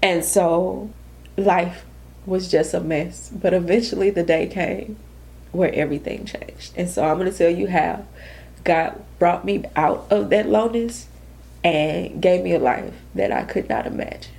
And 0.00 0.24
so 0.24 0.88
life 1.36 1.84
was 2.24 2.50
just 2.50 2.72
a 2.72 2.80
mess. 2.80 3.28
But 3.28 3.52
eventually 3.52 4.08
the 4.08 4.22
day 4.22 4.46
came 4.46 4.96
where 5.50 5.70
everything 5.74 6.24
changed. 6.24 6.72
And 6.74 6.88
so 6.88 7.04
I'm 7.04 7.18
going 7.18 7.30
to 7.30 7.36
tell 7.36 7.50
you 7.50 7.68
how 7.68 8.06
God 8.64 9.04
brought 9.18 9.44
me 9.44 9.66
out 9.76 10.06
of 10.08 10.30
that 10.30 10.48
lowness 10.48 11.08
and 11.62 12.22
gave 12.22 12.42
me 12.42 12.54
a 12.54 12.58
life 12.58 12.94
that 13.14 13.30
I 13.30 13.42
could 13.42 13.68
not 13.68 13.86
imagine. 13.86 14.32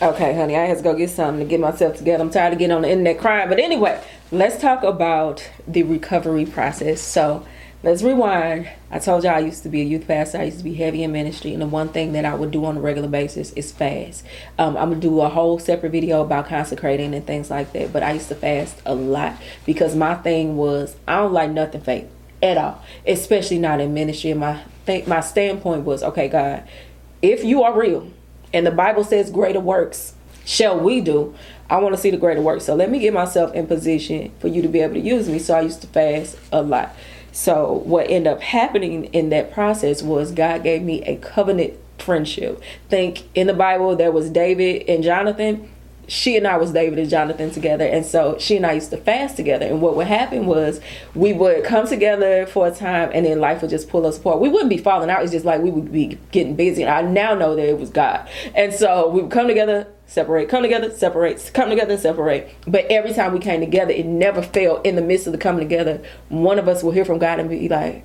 Okay, 0.00 0.36
honey, 0.36 0.56
I 0.56 0.66
had 0.66 0.76
to 0.76 0.84
go 0.84 0.94
get 0.94 1.10
something 1.10 1.44
to 1.44 1.50
get 1.50 1.58
myself 1.58 1.96
together. 1.96 2.22
I'm 2.22 2.30
tired 2.30 2.52
of 2.52 2.60
getting 2.60 2.76
on 2.76 2.82
the 2.82 2.90
internet 2.90 3.18
crying. 3.18 3.48
But 3.48 3.58
anyway, 3.58 4.00
let's 4.30 4.60
talk 4.60 4.84
about 4.84 5.50
the 5.66 5.82
recovery 5.82 6.46
process. 6.46 7.00
So, 7.00 7.44
let's 7.84 8.02
rewind. 8.02 8.68
I 8.90 8.98
told 8.98 9.24
y'all 9.24 9.34
I 9.34 9.40
used 9.40 9.62
to 9.64 9.68
be 9.68 9.82
a 9.82 9.84
youth 9.84 10.08
pastor. 10.08 10.38
I 10.38 10.44
used 10.44 10.56
to 10.58 10.64
be 10.64 10.72
heavy 10.72 11.02
in 11.02 11.12
ministry, 11.12 11.52
and 11.52 11.60
the 11.60 11.66
one 11.66 11.90
thing 11.90 12.12
that 12.12 12.24
I 12.24 12.34
would 12.34 12.50
do 12.50 12.64
on 12.64 12.78
a 12.78 12.80
regular 12.80 13.08
basis 13.08 13.52
is 13.52 13.72
fast. 13.72 14.24
Um, 14.58 14.76
I'm 14.76 14.88
gonna 14.88 15.00
do 15.00 15.20
a 15.20 15.28
whole 15.28 15.58
separate 15.58 15.92
video 15.92 16.22
about 16.22 16.48
consecrating 16.48 17.14
and 17.14 17.26
things 17.26 17.50
like 17.50 17.72
that. 17.74 17.92
But 17.92 18.02
I 18.02 18.12
used 18.12 18.28
to 18.28 18.34
fast 18.34 18.80
a 18.86 18.94
lot 18.94 19.34
because 19.66 19.94
my 19.94 20.14
thing 20.14 20.56
was 20.56 20.96
I 21.06 21.16
don't 21.16 21.34
like 21.34 21.50
nothing 21.50 21.82
fake 21.82 22.06
at 22.42 22.56
all, 22.56 22.82
especially 23.06 23.58
not 23.58 23.80
in 23.80 23.92
ministry. 23.92 24.30
And 24.30 24.40
my 24.40 24.62
th- 24.86 25.06
my 25.06 25.20
standpoint 25.20 25.84
was, 25.84 26.02
okay, 26.02 26.28
God, 26.28 26.66
if 27.20 27.44
you 27.44 27.64
are 27.64 27.78
real, 27.78 28.10
and 28.54 28.66
the 28.66 28.70
Bible 28.70 29.04
says 29.04 29.30
greater 29.30 29.60
works 29.60 30.14
shall 30.46 30.78
we 30.78 31.00
do. 31.00 31.34
I 31.68 31.78
want 31.78 31.94
to 31.94 32.00
see 32.00 32.10
the 32.10 32.16
greater 32.16 32.42
work. 32.42 32.60
So 32.60 32.74
let 32.74 32.90
me 32.90 32.98
get 32.98 33.12
myself 33.14 33.54
in 33.54 33.66
position 33.66 34.30
for 34.38 34.48
you 34.48 34.62
to 34.62 34.68
be 34.68 34.80
able 34.80 34.94
to 34.94 35.00
use 35.00 35.28
me. 35.28 35.38
So 35.38 35.54
I 35.54 35.62
used 35.62 35.80
to 35.80 35.86
fast 35.86 36.36
a 36.52 36.62
lot. 36.62 36.94
So 37.34 37.82
what 37.84 38.08
ended 38.08 38.32
up 38.32 38.40
happening 38.40 39.06
in 39.06 39.30
that 39.30 39.52
process 39.52 40.02
was 40.02 40.30
God 40.30 40.62
gave 40.62 40.82
me 40.82 41.02
a 41.02 41.16
covenant 41.16 41.74
friendship. 41.98 42.62
Think 42.88 43.24
in 43.34 43.48
the 43.48 43.54
Bible 43.54 43.96
there 43.96 44.12
was 44.12 44.30
David 44.30 44.88
and 44.88 45.02
Jonathan 45.02 45.68
she 46.06 46.36
and 46.36 46.46
I 46.46 46.56
was 46.56 46.72
David 46.72 46.98
and 46.98 47.08
Jonathan 47.08 47.50
together, 47.50 47.84
and 47.84 48.04
so 48.04 48.36
she 48.38 48.56
and 48.56 48.66
I 48.66 48.72
used 48.72 48.90
to 48.90 48.96
fast 48.96 49.36
together. 49.36 49.66
And 49.66 49.80
what 49.80 49.96
would 49.96 50.06
happen 50.06 50.46
was 50.46 50.80
we 51.14 51.32
would 51.32 51.64
come 51.64 51.86
together 51.86 52.46
for 52.46 52.66
a 52.66 52.70
time, 52.70 53.10
and 53.14 53.24
then 53.24 53.40
life 53.40 53.62
would 53.62 53.70
just 53.70 53.88
pull 53.88 54.06
us 54.06 54.18
apart. 54.18 54.40
We 54.40 54.48
wouldn't 54.48 54.70
be 54.70 54.78
falling 54.78 55.10
out; 55.10 55.22
it's 55.22 55.32
just 55.32 55.44
like 55.44 55.60
we 55.60 55.70
would 55.70 55.92
be 55.92 56.18
getting 56.30 56.56
busy. 56.56 56.82
And 56.82 56.90
I 56.90 57.02
now 57.02 57.34
know 57.34 57.56
that 57.56 57.68
it 57.68 57.78
was 57.78 57.90
God, 57.90 58.28
and 58.54 58.72
so 58.72 59.08
we 59.08 59.22
would 59.22 59.30
come 59.30 59.48
together, 59.48 59.86
separate, 60.06 60.48
come 60.48 60.62
together, 60.62 60.90
separate, 60.90 61.50
come 61.54 61.70
together, 61.70 61.96
separate. 61.96 62.54
But 62.66 62.86
every 62.90 63.12
time 63.12 63.32
we 63.32 63.38
came 63.38 63.60
together, 63.60 63.92
it 63.92 64.06
never 64.06 64.42
failed. 64.42 64.86
In 64.86 64.96
the 64.96 65.02
midst 65.02 65.26
of 65.26 65.32
the 65.32 65.38
coming 65.38 65.60
together, 65.60 66.02
one 66.28 66.58
of 66.58 66.68
us 66.68 66.82
will 66.82 66.92
hear 66.92 67.04
from 67.04 67.18
God 67.18 67.40
and 67.40 67.48
be 67.48 67.68
like, 67.68 68.04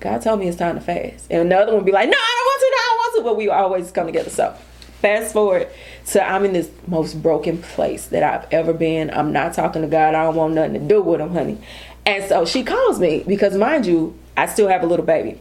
"God 0.00 0.22
told 0.22 0.40
me 0.40 0.48
it's 0.48 0.56
time 0.56 0.76
to 0.76 0.80
fast," 0.80 1.26
and 1.30 1.42
another 1.42 1.74
one 1.74 1.84
be 1.84 1.92
like, 1.92 2.08
"No, 2.08 2.16
I 2.16 2.34
don't 2.36 2.46
want 2.46 2.60
to. 2.60 2.70
No, 2.70 2.76
I 2.76 2.86
don't 2.88 2.98
want 2.98 3.16
to." 3.16 3.22
But 3.22 3.36
we 3.36 3.48
always 3.48 3.90
come 3.90 4.06
together. 4.06 4.30
So 4.30 4.54
fast 5.00 5.32
forward 5.32 5.68
so 6.08 6.20
I'm 6.20 6.46
in 6.46 6.54
this 6.54 6.70
most 6.86 7.22
broken 7.22 7.58
place 7.58 8.06
that 8.06 8.22
I've 8.22 8.50
ever 8.50 8.72
been. 8.72 9.10
I'm 9.10 9.30
not 9.30 9.52
talking 9.52 9.82
to 9.82 9.88
God. 9.88 10.14
I 10.14 10.24
don't 10.24 10.36
want 10.36 10.54
nothing 10.54 10.72
to 10.72 10.78
do 10.78 11.02
with 11.02 11.20
him, 11.20 11.34
honey. 11.34 11.58
And 12.06 12.24
so 12.24 12.46
she 12.46 12.64
calls 12.64 12.98
me 12.98 13.24
because, 13.26 13.54
mind 13.54 13.84
you, 13.84 14.18
I 14.38 14.46
still 14.46 14.68
have 14.68 14.82
a 14.82 14.86
little 14.86 15.04
baby. 15.04 15.38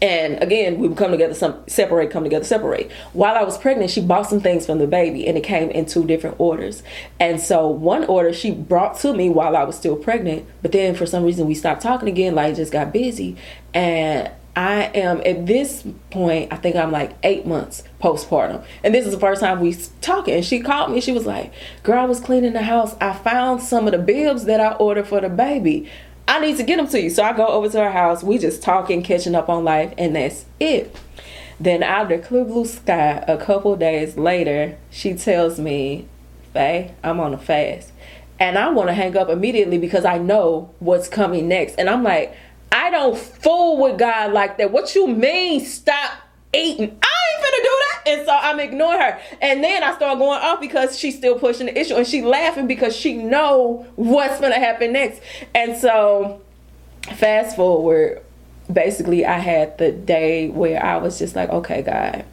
And 0.00 0.40
again, 0.42 0.78
we 0.78 0.88
would 0.88 0.96
come 0.96 1.10
together, 1.10 1.34
some 1.34 1.62
separate, 1.66 2.10
come 2.10 2.24
together, 2.24 2.44
separate. 2.44 2.90
While 3.12 3.34
I 3.34 3.42
was 3.42 3.58
pregnant, 3.58 3.90
she 3.90 4.00
bought 4.00 4.28
some 4.28 4.40
things 4.40 4.64
from 4.64 4.78
the 4.78 4.86
baby, 4.86 5.26
and 5.26 5.36
it 5.36 5.42
came 5.42 5.70
in 5.70 5.86
two 5.86 6.04
different 6.04 6.38
orders. 6.38 6.82
And 7.18 7.40
so 7.40 7.66
one 7.66 8.04
order 8.04 8.32
she 8.32 8.52
brought 8.52 8.98
to 9.00 9.12
me 9.12 9.28
while 9.28 9.56
I 9.56 9.64
was 9.64 9.76
still 9.76 9.96
pregnant, 9.96 10.46
but 10.62 10.72
then 10.72 10.94
for 10.94 11.06
some 11.06 11.24
reason 11.24 11.46
we 11.46 11.54
stopped 11.54 11.82
talking 11.82 12.08
again. 12.08 12.34
Like 12.34 12.54
just 12.54 12.72
got 12.72 12.92
busy, 12.92 13.36
and 13.74 14.30
I 14.58 14.90
am 14.94 15.22
at 15.24 15.46
this 15.46 15.84
point, 16.10 16.52
I 16.52 16.56
think 16.56 16.74
I'm 16.74 16.90
like 16.90 17.12
eight 17.22 17.46
months 17.46 17.84
postpartum. 18.00 18.64
And 18.82 18.92
this 18.92 19.06
is 19.06 19.12
the 19.12 19.20
first 19.20 19.40
time 19.40 19.60
we 19.60 19.72
talking. 20.00 20.34
And 20.34 20.44
she 20.44 20.58
called 20.58 20.90
me. 20.90 21.00
She 21.00 21.12
was 21.12 21.26
like, 21.26 21.52
Girl, 21.84 22.00
I 22.00 22.06
was 22.06 22.18
cleaning 22.18 22.54
the 22.54 22.62
house. 22.62 22.96
I 23.00 23.12
found 23.12 23.62
some 23.62 23.86
of 23.86 23.92
the 23.92 23.98
bibs 23.98 24.46
that 24.46 24.58
I 24.58 24.72
ordered 24.72 25.06
for 25.06 25.20
the 25.20 25.28
baby. 25.28 25.88
I 26.28 26.40
need 26.40 26.58
to 26.58 26.62
get 26.62 26.76
them 26.76 26.86
to 26.88 27.00
you. 27.00 27.08
So 27.08 27.22
I 27.22 27.32
go 27.32 27.46
over 27.46 27.70
to 27.70 27.80
her 27.80 27.90
house. 27.90 28.22
We 28.22 28.36
just 28.36 28.62
talking, 28.62 29.02
catching 29.02 29.34
up 29.34 29.48
on 29.48 29.64
life, 29.64 29.94
and 29.96 30.14
that's 30.14 30.44
it. 30.60 30.94
Then 31.58 31.82
out 31.82 32.12
of 32.12 32.20
the 32.20 32.26
clear 32.26 32.44
blue 32.44 32.66
sky, 32.66 33.24
a 33.26 33.38
couple 33.38 33.74
days 33.76 34.16
later, 34.16 34.76
she 34.90 35.14
tells 35.14 35.58
me, 35.58 36.06
Faye, 36.52 36.94
I'm 37.02 37.18
on 37.18 37.32
a 37.32 37.38
fast. 37.38 37.92
And 38.38 38.56
I 38.58 38.68
want 38.68 38.88
to 38.88 38.94
hang 38.94 39.16
up 39.16 39.30
immediately 39.30 39.78
because 39.78 40.04
I 40.04 40.18
know 40.18 40.70
what's 40.78 41.08
coming 41.08 41.48
next. 41.48 41.74
And 41.76 41.90
I'm 41.90 42.04
like, 42.04 42.36
I 42.70 42.90
don't 42.90 43.18
fool 43.18 43.82
with 43.82 43.98
God 43.98 44.32
like 44.32 44.58
that. 44.58 44.70
What 44.70 44.94
you 44.94 45.08
mean 45.08 45.64
stop 45.64 46.12
eating? 46.52 47.00
Ain't 47.34 47.44
finna 47.44 47.62
do 47.62 47.78
that. 47.80 48.02
And 48.06 48.26
so 48.26 48.34
I'm 48.34 48.60
ignoring 48.60 49.00
her. 49.00 49.20
And 49.42 49.62
then 49.62 49.82
I 49.82 49.94
start 49.94 50.18
going 50.18 50.40
off 50.40 50.60
because 50.60 50.98
she's 50.98 51.16
still 51.16 51.38
pushing 51.38 51.66
the 51.66 51.78
issue 51.78 51.94
and 51.94 52.06
she 52.06 52.22
laughing 52.22 52.66
because 52.66 52.96
she 52.96 53.14
know 53.14 53.86
what's 53.96 54.40
gonna 54.40 54.58
happen 54.58 54.92
next. 54.92 55.20
And 55.54 55.76
so 55.76 56.40
fast 57.16 57.56
forward, 57.56 58.22
basically 58.72 59.24
I 59.24 59.38
had 59.38 59.78
the 59.78 59.92
day 59.92 60.48
where 60.48 60.82
I 60.82 60.96
was 60.98 61.18
just 61.18 61.36
like, 61.36 61.50
okay, 61.50 61.82
God, 61.82 62.24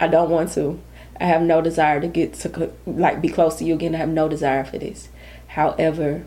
I 0.00 0.08
don't 0.08 0.30
want 0.30 0.52
to. 0.52 0.80
I 1.20 1.24
have 1.24 1.42
no 1.42 1.60
desire 1.60 2.00
to 2.00 2.06
get 2.06 2.34
to 2.34 2.72
like 2.86 3.20
be 3.20 3.28
close 3.28 3.56
to 3.56 3.64
you 3.64 3.74
again. 3.74 3.94
I 3.94 3.98
have 3.98 4.08
no 4.08 4.28
desire 4.28 4.64
for 4.64 4.78
this. 4.78 5.08
However, 5.48 6.24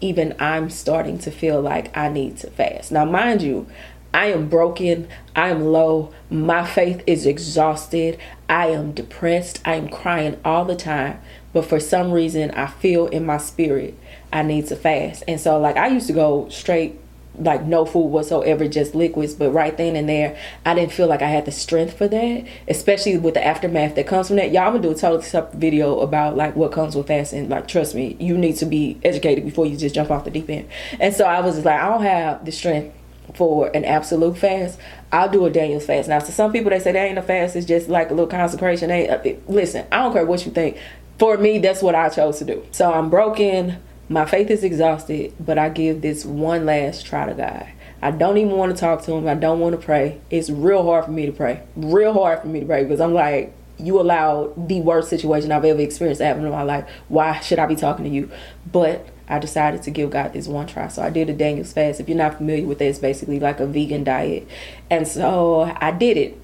even 0.00 0.34
I'm 0.40 0.68
starting 0.68 1.18
to 1.20 1.30
feel 1.30 1.60
like 1.60 1.96
I 1.96 2.08
need 2.08 2.36
to 2.38 2.50
fast. 2.50 2.90
Now, 2.90 3.04
mind 3.04 3.40
you, 3.40 3.68
I 4.14 4.26
am 4.26 4.48
broken. 4.48 5.08
I 5.34 5.48
am 5.48 5.64
low. 5.64 6.12
My 6.30 6.66
faith 6.66 7.02
is 7.06 7.26
exhausted. 7.26 8.18
I 8.48 8.68
am 8.68 8.92
depressed. 8.92 9.60
I 9.64 9.76
am 9.76 9.88
crying 9.88 10.38
all 10.44 10.64
the 10.64 10.76
time. 10.76 11.20
But 11.52 11.64
for 11.64 11.80
some 11.80 12.12
reason, 12.12 12.50
I 12.52 12.66
feel 12.66 13.06
in 13.06 13.26
my 13.26 13.38
spirit 13.38 13.98
I 14.32 14.42
need 14.42 14.66
to 14.68 14.76
fast. 14.76 15.22
And 15.28 15.40
so, 15.40 15.58
like, 15.58 15.76
I 15.76 15.88
used 15.88 16.06
to 16.06 16.12
go 16.12 16.48
straight 16.48 16.98
like 17.38 17.64
no 17.64 17.86
food 17.86 18.08
whatsoever, 18.08 18.68
just 18.68 18.94
liquids. 18.94 19.34
But 19.34 19.52
right 19.52 19.76
then 19.76 19.96
and 19.96 20.08
there, 20.08 20.36
I 20.66 20.74
didn't 20.74 20.92
feel 20.92 21.06
like 21.06 21.22
I 21.22 21.28
had 21.28 21.46
the 21.46 21.52
strength 21.52 21.96
for 21.96 22.08
that, 22.08 22.46
especially 22.68 23.16
with 23.18 23.34
the 23.34 23.44
aftermath 23.44 23.94
that 23.94 24.06
comes 24.06 24.28
from 24.28 24.36
that. 24.36 24.52
Y'all, 24.52 24.66
I'm 24.66 24.72
gonna 24.72 24.82
do 24.82 24.90
a 24.90 24.94
total 24.94 25.22
separate 25.22 25.58
video 25.58 26.00
about 26.00 26.36
like 26.36 26.54
what 26.56 26.72
comes 26.72 26.94
with 26.94 27.06
fasting. 27.06 27.48
Like, 27.48 27.68
trust 27.68 27.94
me, 27.94 28.16
you 28.20 28.36
need 28.36 28.56
to 28.56 28.66
be 28.66 28.98
educated 29.02 29.44
before 29.44 29.66
you 29.66 29.76
just 29.76 29.94
jump 29.94 30.10
off 30.10 30.24
the 30.24 30.30
deep 30.30 30.50
end. 30.50 30.68
And 31.00 31.14
so 31.14 31.24
I 31.24 31.40
was 31.40 31.54
just 31.54 31.64
like, 31.64 31.80
I 31.80 31.88
don't 31.88 32.02
have 32.02 32.44
the 32.44 32.52
strength 32.52 32.94
for 33.34 33.68
an 33.74 33.84
absolute 33.84 34.36
fast. 34.36 34.78
I'll 35.10 35.28
do 35.28 35.44
a 35.46 35.50
Daniel's 35.50 35.86
fast. 35.86 36.08
Now, 36.08 36.18
to 36.18 36.32
some 36.32 36.52
people, 36.52 36.70
they 36.70 36.78
say 36.78 36.92
that 36.92 37.06
ain't 37.06 37.18
a 37.18 37.22
fast. 37.22 37.56
It's 37.56 37.66
just 37.66 37.88
like 37.88 38.10
a 38.10 38.14
little 38.14 38.30
consecration. 38.30 38.90
Hey, 38.90 39.08
uh, 39.08 39.20
listen, 39.46 39.86
I 39.92 39.98
don't 39.98 40.12
care 40.12 40.24
what 40.24 40.44
you 40.44 40.52
think. 40.52 40.78
For 41.18 41.36
me, 41.36 41.58
that's 41.58 41.82
what 41.82 41.94
I 41.94 42.08
chose 42.08 42.38
to 42.38 42.44
do. 42.44 42.66
So 42.72 42.92
I'm 42.92 43.10
broken 43.10 43.78
my 44.12 44.26
faith 44.26 44.50
is 44.50 44.62
exhausted, 44.62 45.32
but 45.40 45.56
I 45.56 45.70
give 45.70 46.02
this 46.02 46.24
one 46.24 46.66
last 46.66 47.06
try 47.06 47.24
to 47.24 47.34
God. 47.34 47.66
I 48.02 48.10
don't 48.10 48.36
even 48.36 48.56
want 48.56 48.74
to 48.74 48.78
talk 48.78 49.02
to 49.04 49.12
him. 49.12 49.26
I 49.26 49.34
don't 49.34 49.60
want 49.60 49.78
to 49.78 49.84
pray. 49.84 50.20
It's 50.28 50.50
real 50.50 50.84
hard 50.84 51.06
for 51.06 51.12
me 51.12 51.24
to 51.24 51.32
pray. 51.32 51.62
Real 51.76 52.12
hard 52.12 52.40
for 52.42 52.48
me 52.48 52.60
to 52.60 52.66
pray 52.66 52.82
because 52.82 53.00
I'm 53.00 53.14
like, 53.14 53.54
you 53.78 54.00
allowed 54.00 54.68
the 54.68 54.80
worst 54.80 55.08
situation 55.08 55.50
I've 55.50 55.64
ever 55.64 55.80
experienced 55.80 56.20
happen 56.20 56.44
in 56.44 56.50
my 56.50 56.62
life. 56.62 56.88
Why 57.08 57.40
should 57.40 57.58
I 57.58 57.66
be 57.66 57.76
talking 57.76 58.04
to 58.04 58.10
you? 58.10 58.30
But 58.70 59.06
I 59.32 59.38
decided 59.38 59.82
to 59.84 59.90
give 59.90 60.10
God 60.10 60.34
this 60.34 60.46
one 60.46 60.66
try. 60.66 60.88
So 60.88 61.02
I 61.02 61.08
did 61.08 61.30
a 61.30 61.32
Daniel's 61.32 61.72
fast. 61.72 62.00
If 62.00 62.08
you're 62.08 62.18
not 62.18 62.36
familiar 62.36 62.66
with 62.66 62.82
it, 62.82 62.84
it's 62.84 62.98
basically 62.98 63.40
like 63.40 63.60
a 63.60 63.66
vegan 63.66 64.04
diet. 64.04 64.46
And 64.90 65.08
so 65.08 65.74
I 65.80 65.90
did 65.90 66.18
it. 66.18 66.38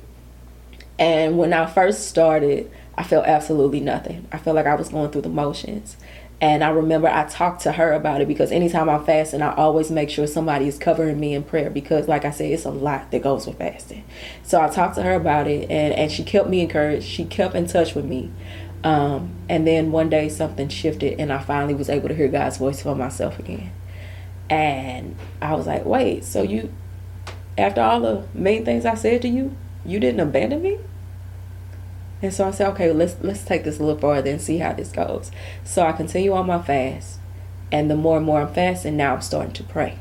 And 0.99 1.37
when 1.37 1.53
I 1.53 1.67
first 1.67 2.09
started, 2.09 2.71
I 2.97 3.03
felt 3.03 3.27
absolutely 3.27 3.81
nothing. 3.81 4.27
I 4.33 4.39
felt 4.39 4.57
like 4.57 4.67
I 4.67 4.75
was 4.75 4.89
going 4.89 5.11
through 5.11 5.21
the 5.21 5.29
motions. 5.29 5.99
And 6.41 6.65
I 6.65 6.71
remember 6.71 7.09
I 7.09 7.25
talked 7.25 7.63
to 7.63 7.73
her 7.73 7.93
about 7.93 8.21
it 8.21 8.29
because 8.29 8.53
anytime 8.53 8.89
I'm 8.89 9.05
fasting, 9.05 9.43
I 9.43 9.55
always 9.55 9.91
make 9.91 10.09
sure 10.09 10.27
somebody 10.27 10.69
is 10.69 10.79
covering 10.79 11.21
me 11.21 11.35
in 11.35 11.43
prayer 11.43 11.69
because, 11.69 12.09
like 12.09 12.25
I 12.25 12.31
said, 12.31 12.53
it's 12.53 12.65
a 12.65 12.71
lot 12.71 13.11
that 13.11 13.23
goes 13.23 13.47
with 13.47 13.59
fasting. 13.59 14.05
So 14.45 14.61
I 14.61 14.69
talked 14.69 14.95
to 14.95 15.03
her 15.03 15.15
about 15.15 15.47
it 15.47 15.69
and, 15.69 15.93
and 15.93 16.11
she 16.11 16.23
kept 16.23 16.49
me 16.49 16.61
encouraged. 16.61 17.07
She 17.07 17.25
kept 17.25 17.55
in 17.55 17.67
touch 17.67 17.95
with 17.95 18.05
me. 18.05 18.31
Um, 18.85 19.33
and 19.49 19.67
then 19.67 19.91
one 19.91 20.09
day 20.09 20.29
something 20.29 20.69
shifted 20.69 21.19
and 21.19 21.33
I 21.33 21.39
finally 21.39 21.75
was 21.75 21.91
able 21.91 22.09
to 22.09 22.15
hear 22.15 22.29
God's 22.29 22.59
voice 22.59 22.83
for 22.83 22.95
myself 22.95 23.39
again. 23.39 23.73
And 24.49 25.17
I 25.43 25.55
was 25.55 25.67
like, 25.67 25.85
wait, 25.85 26.25
so 26.25 26.43
you, 26.43 26.73
after 27.57 27.81
all 27.81 28.01
the 28.01 28.25
main 28.35 28.65
things 28.65 28.87
I 28.87 28.95
said 28.95 29.23
to 29.23 29.29
you, 29.29 29.57
you 29.85 29.99
didn't 30.01 30.21
abandon 30.21 30.63
me? 30.63 30.79
And 32.21 32.33
so 32.33 32.47
I 32.47 32.51
said, 32.51 32.69
okay, 32.71 32.93
let's 32.93 33.17
let's 33.21 33.45
take 33.45 33.65
this 33.65 33.79
a 33.79 33.85
little 33.85 34.01
further 34.01 34.31
and 34.31 34.41
see 34.41 34.59
how 34.59 34.73
this 34.73 34.91
goes. 34.91 35.31
So 35.65 35.83
I 35.83 35.93
continue 35.93 36.33
on 36.33 36.47
my 36.47 36.61
fast. 36.61 37.21
And 37.71 37.91
the 37.91 37.97
more 37.97 38.17
and 38.17 38.27
more 38.27 38.41
I'm 38.41 38.53
fasting, 38.53 38.97
now 38.97 39.15
I'm 39.15 39.21
starting 39.21 39.53
to 39.53 39.63
pray. 39.63 39.99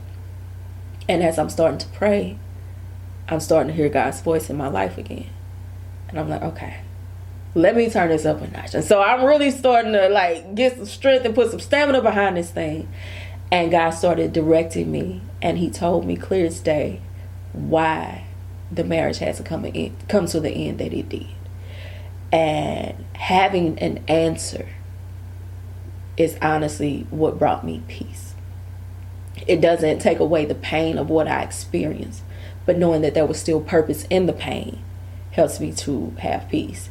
And 1.09 1.21
as 1.21 1.37
I'm 1.37 1.49
starting 1.49 1.77
to 1.79 1.87
pray, 1.89 2.39
I'm 3.27 3.39
starting 3.39 3.67
to 3.67 3.73
hear 3.73 3.89
God's 3.89 4.21
voice 4.21 4.49
in 4.49 4.57
my 4.57 4.67
life 4.67 4.97
again. 4.97 5.29
And 6.09 6.19
I'm 6.19 6.29
like, 6.29 6.41
okay, 6.41 6.81
let 7.57 7.75
me 7.75 7.89
turn 7.89 8.09
this 8.09 8.25
up 8.25 8.41
a 8.41 8.47
notch. 8.47 8.75
And 8.75 8.83
so 8.83 9.01
I'm 9.01 9.25
really 9.25 9.49
starting 9.49 9.93
to 9.93 10.09
like 10.09 10.53
get 10.53 10.75
some 10.75 10.85
strength 10.85 11.25
and 11.25 11.33
put 11.33 11.49
some 11.49 11.59
stamina 11.59 12.01
behind 12.01 12.37
this 12.37 12.51
thing. 12.51 12.87
And 13.51 13.71
God 13.71 13.91
started 13.91 14.31
directing 14.31 14.91
me 14.91 15.21
and 15.41 15.57
he 15.57 15.69
told 15.69 16.05
me 16.05 16.15
clear 16.15 16.45
as 16.45 16.59
day 16.59 17.01
why 17.53 18.25
the 18.71 18.83
marriage 18.83 19.17
has 19.19 19.37
to 19.37 19.43
come 19.43 19.65
in 19.65 19.95
come 20.07 20.27
to 20.27 20.39
the 20.39 20.51
end 20.51 20.77
that 20.79 20.93
it 20.93 21.09
did. 21.09 21.27
And 22.31 23.05
having 23.13 23.79
an 23.79 24.03
answer 24.07 24.67
is 26.15 26.37
honestly 26.41 27.07
what 27.09 27.39
brought 27.39 27.65
me 27.65 27.81
peace. 27.87 28.35
It 29.47 29.61
doesn't 29.61 29.99
take 29.99 30.19
away 30.19 30.45
the 30.45 30.55
pain 30.55 30.97
of 30.97 31.09
what 31.09 31.27
I 31.27 31.41
experienced, 31.41 32.21
but 32.65 32.77
knowing 32.77 33.01
that 33.01 33.15
there 33.15 33.25
was 33.25 33.39
still 33.39 33.61
purpose 33.61 34.05
in 34.09 34.25
the 34.27 34.33
pain 34.33 34.83
helps 35.31 35.59
me 35.59 35.71
to 35.71 36.13
have 36.19 36.49
peace. 36.49 36.89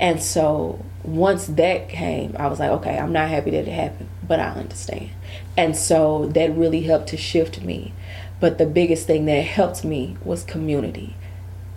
And 0.00 0.22
so 0.22 0.84
once 1.02 1.46
that 1.46 1.88
came, 1.88 2.36
I 2.38 2.46
was 2.46 2.60
like, 2.60 2.70
okay, 2.70 2.98
I'm 2.98 3.12
not 3.12 3.28
happy 3.28 3.50
that 3.50 3.66
it 3.66 3.72
happened, 3.72 4.08
but 4.26 4.38
I 4.40 4.50
understand. 4.50 5.10
And 5.56 5.76
so 5.76 6.26
that 6.34 6.56
really 6.56 6.82
helped 6.82 7.08
to 7.08 7.16
shift 7.16 7.62
me. 7.62 7.92
But 8.40 8.58
the 8.58 8.66
biggest 8.66 9.06
thing 9.06 9.24
that 9.26 9.42
helped 9.42 9.84
me 9.84 10.16
was 10.24 10.44
community. 10.44 11.16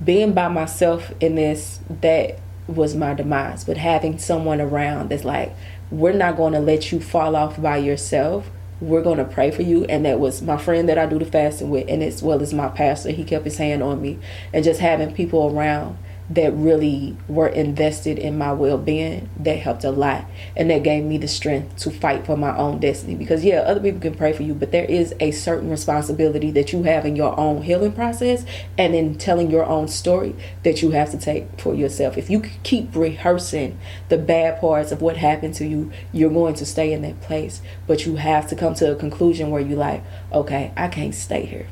Being 0.03 0.33
by 0.33 0.47
myself 0.47 1.11
in 1.19 1.35
this, 1.35 1.79
that 2.01 2.39
was 2.67 2.95
my 2.95 3.13
demise. 3.13 3.63
But 3.63 3.77
having 3.77 4.19
someone 4.19 4.61
around 4.61 5.09
that's 5.09 5.23
like, 5.23 5.55
we're 5.89 6.13
not 6.13 6.37
going 6.37 6.53
to 6.53 6.59
let 6.59 6.91
you 6.91 6.99
fall 6.99 7.35
off 7.35 7.61
by 7.61 7.77
yourself. 7.77 8.49
We're 8.79 9.01
going 9.01 9.17
to 9.17 9.25
pray 9.25 9.51
for 9.51 9.63
you. 9.63 9.85
And 9.85 10.05
that 10.05 10.19
was 10.19 10.41
my 10.41 10.57
friend 10.57 10.87
that 10.89 10.97
I 10.97 11.05
do 11.05 11.19
the 11.19 11.25
fasting 11.25 11.69
with, 11.69 11.89
and 11.89 12.03
as 12.03 12.21
well 12.21 12.41
as 12.41 12.53
my 12.53 12.69
pastor. 12.69 13.09
He 13.11 13.23
kept 13.23 13.45
his 13.45 13.57
hand 13.57 13.81
on 13.81 14.01
me. 14.01 14.19
And 14.53 14.63
just 14.63 14.79
having 14.79 15.13
people 15.13 15.55
around 15.55 15.97
that 16.33 16.53
really 16.53 17.17
were 17.27 17.47
invested 17.47 18.17
in 18.17 18.37
my 18.37 18.53
well-being 18.53 19.29
that 19.37 19.59
helped 19.59 19.83
a 19.83 19.91
lot 19.91 20.25
and 20.55 20.69
that 20.69 20.81
gave 20.81 21.03
me 21.03 21.17
the 21.17 21.27
strength 21.27 21.75
to 21.75 21.91
fight 21.91 22.25
for 22.25 22.37
my 22.37 22.55
own 22.55 22.79
destiny. 22.79 23.15
Because 23.15 23.43
yeah 23.43 23.59
other 23.59 23.81
people 23.81 23.99
can 23.99 24.15
pray 24.15 24.31
for 24.31 24.43
you 24.43 24.53
but 24.53 24.71
there 24.71 24.85
is 24.85 25.13
a 25.19 25.31
certain 25.31 25.69
responsibility 25.69 26.49
that 26.51 26.71
you 26.71 26.83
have 26.83 27.05
in 27.05 27.17
your 27.17 27.37
own 27.37 27.63
healing 27.63 27.91
process 27.91 28.45
and 28.77 28.95
in 28.95 29.17
telling 29.17 29.51
your 29.51 29.65
own 29.65 29.89
story 29.89 30.33
that 30.63 30.81
you 30.81 30.91
have 30.91 31.11
to 31.11 31.17
take 31.17 31.59
for 31.59 31.75
yourself. 31.75 32.17
If 32.17 32.29
you 32.29 32.41
keep 32.63 32.95
rehearsing 32.95 33.77
the 34.07 34.17
bad 34.17 34.61
parts 34.61 34.91
of 34.93 35.01
what 35.01 35.17
happened 35.17 35.55
to 35.55 35.65
you 35.65 35.91
you're 36.13 36.29
going 36.29 36.55
to 36.55 36.65
stay 36.65 36.93
in 36.93 37.01
that 37.01 37.19
place. 37.21 37.61
But 37.87 38.05
you 38.05 38.15
have 38.15 38.47
to 38.49 38.55
come 38.55 38.73
to 38.75 38.91
a 38.91 38.95
conclusion 38.95 39.49
where 39.49 39.61
you're 39.61 39.77
like 39.77 40.03
okay 40.31 40.71
I 40.77 40.87
can't 40.87 41.13
stay 41.13 41.45
here. 41.45 41.67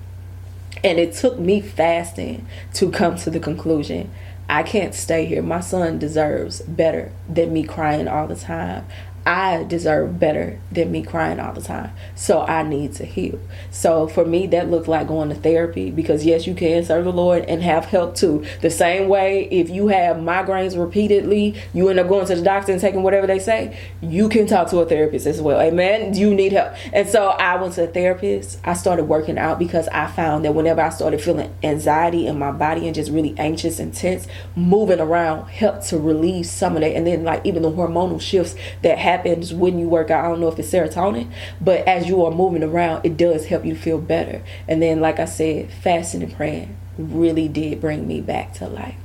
And 0.83 0.97
it 0.97 1.13
took 1.13 1.37
me 1.39 1.61
fasting 1.61 2.47
to 2.75 2.89
come 2.89 3.17
to 3.17 3.29
the 3.29 3.39
conclusion 3.39 4.11
I 4.49 4.63
can't 4.63 4.95
stay 4.95 5.25
here. 5.25 5.43
My 5.43 5.59
son 5.59 5.99
deserves 5.99 6.61
better 6.63 7.11
than 7.31 7.53
me 7.53 7.63
crying 7.63 8.07
all 8.07 8.27
the 8.27 8.35
time. 8.35 8.87
I 9.29 9.63
deserve 9.63 10.19
better 10.19 10.59
than 10.71 10.91
me 10.91 11.03
crying 11.03 11.39
all 11.39 11.53
the 11.53 11.61
time. 11.61 11.91
So 12.15 12.41
I 12.41 12.63
need 12.63 12.93
to 12.93 13.05
heal. 13.05 13.39
So 13.69 14.07
for 14.07 14.25
me, 14.25 14.47
that 14.47 14.71
looked 14.71 14.87
like 14.87 15.07
going 15.07 15.29
to 15.29 15.35
therapy 15.35 15.91
because 15.91 16.25
yes, 16.25 16.47
you 16.47 16.55
can 16.55 16.83
serve 16.83 17.05
the 17.05 17.13
Lord 17.13 17.45
and 17.45 17.61
have 17.61 17.85
help 17.85 18.15
too. 18.15 18.43
The 18.61 18.71
same 18.71 19.07
way, 19.07 19.47
if 19.51 19.69
you 19.69 19.89
have 19.89 20.17
migraines 20.17 20.75
repeatedly, 20.75 21.61
you 21.75 21.89
end 21.89 21.99
up 21.99 22.07
going 22.07 22.25
to 22.25 22.35
the 22.35 22.41
doctor 22.41 22.71
and 22.71 22.81
taking 22.81 23.03
whatever 23.03 23.27
they 23.27 23.37
say, 23.37 23.77
you 24.01 24.29
can 24.29 24.47
talk 24.47 24.67
to 24.71 24.79
a 24.79 24.85
therapist 24.87 25.27
as 25.27 25.39
well. 25.39 25.61
Amen. 25.61 26.15
You 26.15 26.33
need 26.33 26.53
help. 26.53 26.73
And 26.91 27.07
so 27.07 27.27
I 27.27 27.61
went 27.61 27.75
to 27.75 27.83
a 27.83 27.87
therapist. 27.87 28.59
I 28.63 28.73
started 28.73 29.03
working 29.03 29.37
out 29.37 29.59
because 29.59 29.87
I 29.89 30.07
found 30.07 30.43
that 30.45 30.55
whenever 30.55 30.81
I 30.81 30.89
started 30.89 31.21
feeling 31.21 31.53
anxiety 31.61 32.25
in 32.25 32.39
my 32.39 32.51
body 32.51 32.87
and 32.87 32.95
just 32.95 33.11
really 33.11 33.35
anxious 33.37 33.77
and 33.77 33.93
tense, 33.93 34.27
moving 34.55 34.99
around 34.99 35.49
helped 35.49 35.87
to 35.89 35.99
relieve 35.99 36.47
some 36.47 36.75
of 36.75 36.81
that. 36.81 36.95
And 36.95 37.05
then, 37.05 37.23
like, 37.23 37.45
even 37.45 37.61
the 37.61 37.69
hormonal 37.69 38.19
shifts 38.19 38.55
that 38.81 38.97
happens 39.19 39.53
when 39.53 39.79
you 39.79 39.87
work 39.87 40.09
out. 40.09 40.25
I 40.25 40.29
don't 40.29 40.39
know 40.39 40.47
if 40.47 40.59
it's 40.59 40.71
serotonin, 40.71 41.31
but 41.59 41.87
as 41.87 42.07
you 42.07 42.23
are 42.23 42.31
moving 42.31 42.63
around, 42.63 43.05
it 43.05 43.17
does 43.17 43.45
help 43.45 43.65
you 43.65 43.75
feel 43.75 43.99
better. 43.99 44.41
And 44.67 44.81
then, 44.81 45.01
like 45.01 45.19
I 45.19 45.25
said, 45.25 45.71
fasting 45.71 46.23
and 46.23 46.33
praying 46.33 46.77
really 46.97 47.47
did 47.47 47.81
bring 47.81 48.07
me 48.07 48.21
back 48.21 48.53
to 48.55 48.67
life. 48.67 48.95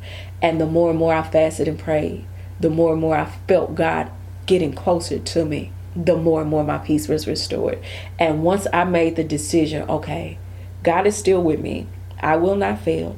And 0.43 0.61
the 0.61 0.67
more 0.67 0.91
and 0.91 0.99
more 0.99 1.15
I 1.15 1.23
fasted 1.23 1.69
and 1.69 1.79
prayed, 1.79 2.25
the 2.61 2.71
more 2.71 2.93
and 2.93 3.01
more 3.01 3.17
I 3.17 3.27
felt 3.49 3.75
God 3.75 4.11
getting 4.47 4.73
closer 4.73 5.19
to 5.19 5.45
me, 5.45 5.73
the 5.97 6.17
more 6.17 6.41
and 6.41 6.51
more 6.51 6.65
my 6.65 6.79
peace 6.79 7.09
was 7.09 7.27
restored. 7.27 7.83
And 8.19 8.43
once 8.43 8.67
I 8.73 8.85
made 8.85 9.17
the 9.17 9.25
decision, 9.25 9.89
okay, 9.89 10.39
God 10.83 11.07
is 11.07 11.17
still 11.17 11.43
with 11.43 11.61
me, 11.61 11.87
I 12.21 12.37
will 12.37 12.57
not 12.57 12.81
fail, 12.81 13.17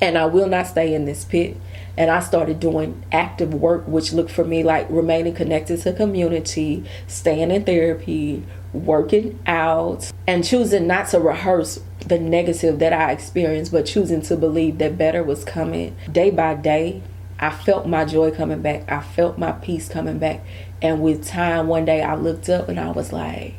and 0.00 0.16
I 0.16 0.26
will 0.26 0.48
not 0.48 0.66
stay 0.66 0.94
in 0.94 1.04
this 1.04 1.24
pit 1.24 1.56
and 1.96 2.10
I 2.10 2.20
started 2.20 2.60
doing 2.60 3.02
active 3.10 3.54
work, 3.54 3.86
which 3.86 4.12
looked 4.12 4.30
for 4.30 4.44
me 4.44 4.62
like 4.62 4.86
remaining 4.90 5.34
connected 5.34 5.80
to 5.82 5.92
community, 5.92 6.84
staying 7.06 7.50
in 7.50 7.64
therapy, 7.64 8.44
working 8.72 9.38
out, 9.46 10.12
and 10.26 10.44
choosing 10.44 10.86
not 10.86 11.08
to 11.08 11.20
rehearse 11.20 11.80
the 12.00 12.18
negative 12.18 12.78
that 12.78 12.92
I 12.92 13.12
experienced, 13.12 13.72
but 13.72 13.86
choosing 13.86 14.22
to 14.22 14.36
believe 14.36 14.78
that 14.78 14.98
better 14.98 15.22
was 15.22 15.44
coming 15.44 15.96
day 16.10 16.30
by 16.30 16.54
day. 16.54 17.02
I 17.38 17.50
felt 17.50 17.86
my 17.86 18.04
joy 18.04 18.30
coming 18.30 18.62
back. 18.62 18.90
I 18.90 19.00
felt 19.00 19.38
my 19.38 19.52
peace 19.52 19.88
coming 19.88 20.18
back. 20.18 20.40
And 20.80 21.02
with 21.02 21.26
time, 21.26 21.66
one 21.68 21.84
day 21.84 22.02
I 22.02 22.14
looked 22.14 22.48
up 22.48 22.68
and 22.68 22.78
I 22.78 22.90
was 22.90 23.12
like, 23.12 23.54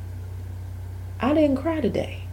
I 1.20 1.34
didn't 1.34 1.58
cry 1.58 1.82
today 1.82 2.27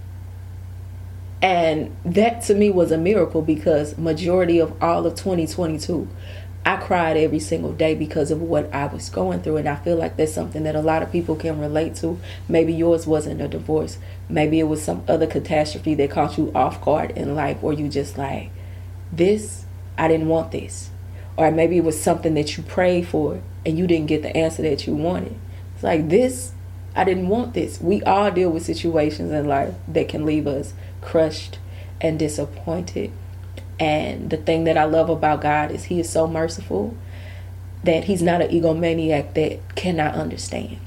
and 1.45 1.95
that 2.07 2.41
to 2.41 2.55
me 2.55 2.71
was 2.71 2.91
a 2.91 2.97
miracle 2.97 3.43
because 3.43 3.99
majority 3.99 4.59
of 4.59 4.83
all 4.83 5.05
of 5.05 5.15
2022 5.15 6.09
I 6.65 6.77
cried 6.77 7.19
every 7.19 7.39
single 7.39 7.75
day 7.75 7.95
because 7.95 8.31
of 8.31 8.41
what 8.41 8.73
I 8.73 8.87
was 8.87 9.11
going 9.11 9.43
through 9.43 9.59
and 9.59 9.69
I 9.69 9.77
feel 9.77 9.97
like 9.97 10.17
that's 10.17 10.33
something 10.33 10.63
that 10.63 10.75
a 10.75 10.81
lot 10.81 11.03
of 11.03 11.13
people 11.13 11.37
can 11.37 11.61
relate 11.61 11.97
to. 11.97 12.19
Maybe 12.49 12.73
yours 12.73 13.07
wasn't 13.07 13.43
a 13.43 13.49
divorce. 13.49 13.99
Maybe 14.31 14.59
it 14.59 14.63
was 14.63 14.83
some 14.83 15.05
other 15.07 15.27
catastrophe 15.27 15.95
that 15.97 16.11
caught 16.11 16.39
you 16.39 16.51
off 16.55 16.83
guard 16.83 17.11
in 17.11 17.35
life 17.35 17.59
or 17.61 17.75
you 17.75 17.91
just 17.91 18.17
like 18.17 18.51
this 19.13 19.67
I 19.99 20.09
didn't 20.09 20.29
want 20.29 20.51
this. 20.51 20.89
Or 21.37 21.51
maybe 21.51 21.77
it 21.77 21.85
was 21.85 22.03
something 22.03 22.33
that 22.35 22.57
you 22.57 22.63
prayed 22.63 23.07
for 23.07 23.43
and 23.67 23.77
you 23.77 23.87
didn't 23.87 24.07
get 24.07 24.23
the 24.23 24.35
answer 24.35 24.63
that 24.63 24.87
you 24.87 24.95
wanted. 24.95 25.37
It's 25.75 25.85
like 25.85 26.09
this 26.09 26.53
I 26.97 27.05
didn't 27.05 27.29
want 27.29 27.55
this. 27.55 27.81
We 27.81 28.03
all 28.05 28.31
deal 28.31 28.51
with 28.51 28.65
situations 28.65 29.33
in 29.33 29.47
life 29.47 29.75
that 29.89 30.09
can 30.09 30.25
leave 30.25 30.47
us 30.47 30.73
crushed 31.05 31.59
and 32.01 32.19
disappointed. 32.19 33.13
And 33.79 34.31
the 34.31 34.37
thing 34.37 34.65
that 34.65 34.79
I 34.79 34.85
love 34.85 35.09
about 35.09 35.41
God 35.41 35.71
is 35.71 35.85
He 35.85 36.01
is 36.01 36.09
so 36.09 36.27
merciful 36.27 36.97
that 37.83 38.05
He's 38.05 38.23
not 38.23 38.41
an 38.41 38.51
egomaniac 38.51 39.35
that 39.35 39.77
cannot 39.77 40.15
understand. 40.15 40.79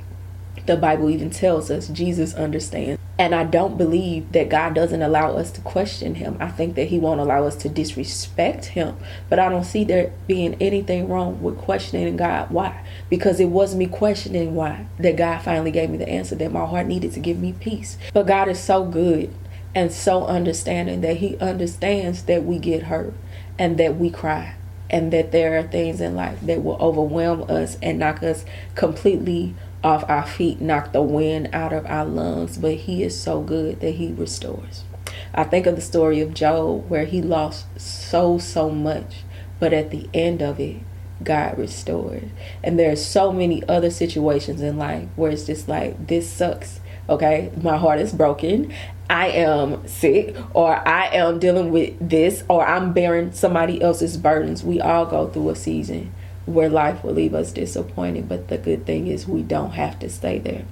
The 0.66 0.76
Bible 0.76 1.10
even 1.10 1.30
tells 1.30 1.72
us 1.72 1.88
Jesus 1.88 2.34
understands. 2.34 3.00
And 3.20 3.34
I 3.34 3.46
don't 3.46 3.80
believe 3.80 4.32
that 4.34 4.48
God 4.48 4.76
doesn't 4.76 5.02
allow 5.02 5.32
us 5.32 5.50
to 5.52 5.62
question 5.62 6.16
Him. 6.16 6.38
I 6.40 6.50
think 6.50 6.76
that 6.76 6.90
He 6.90 7.00
won't 7.00 7.20
allow 7.20 7.46
us 7.46 7.56
to 7.58 7.70
disrespect 7.70 8.66
Him. 8.66 8.96
But 9.28 9.40
I 9.40 9.50
don't 9.50 9.64
see 9.64 9.84
there 9.84 10.14
being 10.28 10.56
anything 10.62 11.08
wrong 11.10 11.42
with 11.42 11.58
questioning 11.58 12.16
God. 12.16 12.52
Why? 12.52 12.86
Because 13.10 13.40
it 13.40 13.46
was 13.46 13.76
me 13.76 13.88
questioning 13.88 14.54
why 14.56 14.86
that 15.00 15.16
God 15.16 15.40
finally 15.40 15.72
gave 15.72 15.90
me 15.90 15.98
the 15.98 16.08
answer 16.08 16.36
that 16.36 16.52
my 16.52 16.66
heart 16.66 16.86
needed 16.86 17.14
to 17.14 17.20
give 17.20 17.40
me 17.40 17.54
peace. 17.54 17.98
But 18.14 18.28
God 18.28 18.50
is 18.50 18.60
so 18.60 18.86
good 18.86 19.34
and 19.78 19.94
so 19.94 20.26
understanding 20.26 21.02
that 21.02 21.18
he 21.18 21.38
understands 21.38 22.24
that 22.24 22.44
we 22.44 22.58
get 22.58 22.82
hurt 22.82 23.14
and 23.60 23.78
that 23.78 23.96
we 23.96 24.10
cry 24.10 24.56
and 24.90 25.14
that 25.14 25.32
there 25.32 25.56
are 25.56 25.62
things 25.62 26.02
in 26.02 26.16
life 26.16 26.40
that 26.42 26.64
will 26.64 26.78
overwhelm 26.78 27.44
us 27.48 27.78
and 27.80 28.00
knock 28.00 28.24
us 28.24 28.44
completely 28.74 29.54
off 29.84 30.04
our 30.10 30.26
feet, 30.26 30.60
knock 30.60 30.94
the 30.94 31.02
wind 31.04 31.48
out 31.54 31.74
of 31.74 31.86
our 31.86 32.06
lungs. 32.06 32.58
But 32.58 32.74
He 32.74 33.04
is 33.04 33.22
so 33.22 33.42
good 33.42 33.80
that 33.82 33.92
He 33.92 34.14
restores. 34.14 34.84
I 35.32 35.44
think 35.44 35.68
of 35.68 35.76
the 35.76 35.82
story 35.84 36.22
of 36.22 36.34
Job 36.34 36.90
where 36.90 37.06
he 37.06 37.22
lost 37.22 37.80
so, 37.80 38.40
so 38.40 38.72
much, 38.72 39.18
but 39.60 39.74
at 39.74 39.92
the 39.92 40.10
end 40.12 40.42
of 40.42 40.60
it, 40.60 40.78
God 41.24 41.56
restored. 41.56 42.32
And 42.64 42.80
there 42.80 42.92
are 42.92 42.96
so 42.96 43.32
many 43.32 43.62
other 43.70 43.92
situations 43.92 44.64
in 44.64 44.80
life 44.80 45.08
where 45.16 45.30
it's 45.30 45.46
just 45.46 45.68
like, 45.68 46.08
this 46.08 46.28
sucks. 46.28 46.80
Okay, 47.10 47.52
my 47.62 47.78
heart 47.78 48.00
is 48.00 48.12
broken 48.12 48.74
I 49.10 49.30
am 49.30 49.88
sick 49.88 50.36
or 50.54 50.76
I 50.88 51.08
am 51.08 51.40
dealing 51.40 51.72
with 51.72 51.96
this 52.00 52.44
or 52.50 52.66
I'm 52.66 52.94
bearing 52.94 53.32
somebody 53.32 53.82
else's 53.82 54.18
burdens. 54.18 54.64
We 54.64 54.82
all 54.82 55.06
go 55.06 55.28
through 55.28 55.50
a 55.50 55.56
season 55.56 56.14
where 56.46 56.70
life 56.70 57.04
will 57.04 57.14
leave 57.14 57.34
us 57.34 57.52
disappointed, 57.52 58.28
but 58.28 58.48
the 58.48 58.58
good 58.58 58.86
thing 58.86 59.08
is 59.08 59.28
we 59.28 59.44
don't 59.44 59.72
have 59.72 60.00
to 60.00 60.10
stay 60.10 60.40
there. 60.40 60.64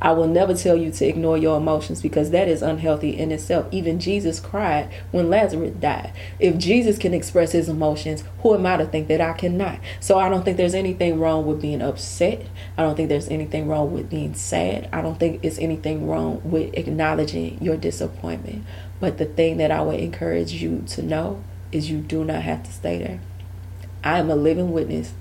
I 0.00 0.12
will 0.12 0.26
never 0.26 0.54
tell 0.54 0.76
you 0.76 0.90
to 0.92 1.06
ignore 1.06 1.36
your 1.36 1.56
emotions 1.56 2.02
because 2.02 2.30
that 2.30 2.48
is 2.48 2.62
unhealthy 2.62 3.10
in 3.10 3.32
itself. 3.32 3.66
Even 3.70 4.00
Jesus 4.00 4.40
cried 4.40 4.90
when 5.10 5.30
Lazarus 5.30 5.72
died. 5.72 6.12
If 6.38 6.58
Jesus 6.58 6.98
can 6.98 7.14
express 7.14 7.52
his 7.52 7.68
emotions, 7.68 8.24
who 8.42 8.54
am 8.54 8.66
I 8.66 8.76
to 8.76 8.86
think 8.86 9.08
that 9.08 9.20
I 9.20 9.32
cannot? 9.32 9.80
So 10.00 10.18
I 10.18 10.28
don't 10.28 10.44
think 10.44 10.56
there's 10.56 10.74
anything 10.74 11.18
wrong 11.20 11.46
with 11.46 11.60
being 11.60 11.82
upset. 11.82 12.46
I 12.76 12.82
don't 12.82 12.96
think 12.96 13.08
there's 13.08 13.28
anything 13.28 13.68
wrong 13.68 13.92
with 13.92 14.10
being 14.10 14.34
sad. 14.34 14.88
I 14.92 15.02
don't 15.02 15.18
think 15.18 15.44
it's 15.44 15.58
anything 15.58 16.06
wrong 16.08 16.40
with 16.44 16.76
acknowledging 16.76 17.62
your 17.62 17.76
disappointment. 17.76 18.64
But 19.00 19.18
the 19.18 19.26
thing 19.26 19.56
that 19.58 19.70
I 19.70 19.82
would 19.82 20.00
encourage 20.00 20.52
you 20.52 20.84
to 20.88 21.02
know 21.02 21.42
is 21.72 21.90
you 21.90 21.98
do 21.98 22.24
not 22.24 22.42
have 22.42 22.62
to 22.64 22.72
stay 22.72 22.98
there. 22.98 23.20
I 24.02 24.18
am 24.18 24.30
a 24.30 24.36
living 24.36 24.72
witness 24.72 25.12